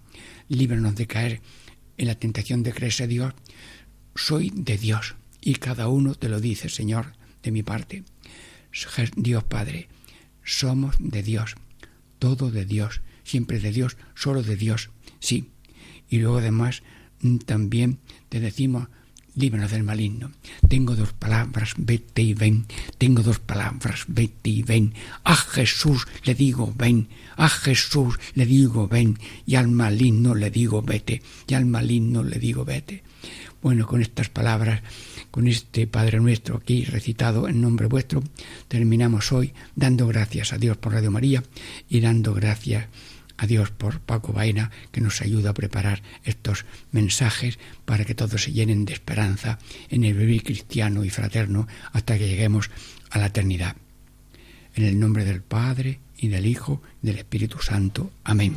líbranos 0.48 0.96
de 0.96 1.06
caer 1.06 1.40
en 1.96 2.06
la 2.08 2.14
tentación 2.16 2.62
de 2.62 2.72
creerse 2.72 3.06
Dios. 3.06 3.34
Soy 4.14 4.50
de 4.54 4.76
Dios 4.76 5.14
y 5.40 5.54
cada 5.54 5.88
uno 5.88 6.14
te 6.14 6.28
lo 6.28 6.40
dice, 6.40 6.68
Señor, 6.68 7.12
de 7.42 7.52
mi 7.52 7.62
parte. 7.62 8.04
Dios 9.16 9.44
Padre, 9.44 9.88
somos 10.42 10.96
de 10.98 11.22
Dios, 11.22 11.54
todo 12.24 12.50
de 12.50 12.64
Dios, 12.64 13.02
siempre 13.22 13.60
de 13.60 13.70
Dios, 13.70 13.98
solo 14.14 14.42
de 14.42 14.56
Dios, 14.56 14.88
sí. 15.20 15.50
Y 16.08 16.20
luego 16.20 16.38
además 16.38 16.82
mm, 17.20 17.36
también 17.44 17.98
te 18.30 18.40
decimos, 18.40 18.88
líbranos 19.34 19.72
del 19.72 19.82
maligno. 19.82 20.32
Tengo 20.66 20.96
dos 20.96 21.12
palabras, 21.12 21.74
vete 21.76 22.22
y 22.22 22.32
ven. 22.32 22.64
Tengo 22.96 23.22
dos 23.22 23.40
palabras, 23.40 24.04
vete 24.08 24.48
y 24.48 24.62
ven. 24.62 24.94
A 25.22 25.36
Jesús 25.36 26.06
le 26.24 26.34
digo, 26.34 26.72
ven. 26.74 27.08
A 27.36 27.50
Jesús 27.50 28.18
le 28.34 28.46
digo, 28.46 28.88
ven. 28.88 29.18
Y 29.44 29.56
al 29.56 29.68
maligno 29.68 30.34
le 30.34 30.50
digo, 30.50 30.80
vete. 30.80 31.20
Y 31.46 31.52
al 31.52 31.66
maligno 31.66 32.22
le 32.22 32.38
digo, 32.38 32.64
vete. 32.64 33.02
Bueno, 33.64 33.86
con 33.86 34.02
estas 34.02 34.28
palabras, 34.28 34.82
con 35.30 35.48
este 35.48 35.86
Padre 35.86 36.20
nuestro 36.20 36.58
aquí 36.58 36.84
recitado 36.84 37.48
en 37.48 37.62
nombre 37.62 37.86
vuestro, 37.86 38.22
terminamos 38.68 39.32
hoy 39.32 39.54
dando 39.74 40.06
gracias 40.06 40.52
a 40.52 40.58
Dios 40.58 40.76
por 40.76 40.92
Radio 40.92 41.10
María 41.10 41.42
y 41.88 42.00
dando 42.00 42.34
gracias 42.34 42.88
a 43.38 43.46
Dios 43.46 43.70
por 43.70 44.00
Paco 44.00 44.34
Baena, 44.34 44.70
que 44.92 45.00
nos 45.00 45.22
ayuda 45.22 45.48
a 45.48 45.54
preparar 45.54 46.02
estos 46.24 46.66
mensajes 46.92 47.58
para 47.86 48.04
que 48.04 48.14
todos 48.14 48.42
se 48.42 48.52
llenen 48.52 48.84
de 48.84 48.92
esperanza 48.92 49.58
en 49.88 50.04
el 50.04 50.12
vivir 50.12 50.42
cristiano 50.42 51.02
y 51.02 51.08
fraterno 51.08 51.66
hasta 51.94 52.18
que 52.18 52.28
lleguemos 52.28 52.70
a 53.08 53.18
la 53.18 53.28
eternidad. 53.28 53.76
En 54.74 54.84
el 54.84 55.00
nombre 55.00 55.24
del 55.24 55.40
Padre, 55.40 56.00
y 56.18 56.28
del 56.28 56.44
Hijo, 56.44 56.82
y 57.02 57.06
del 57.06 57.16
Espíritu 57.16 57.60
Santo. 57.60 58.10
Amén. 58.24 58.56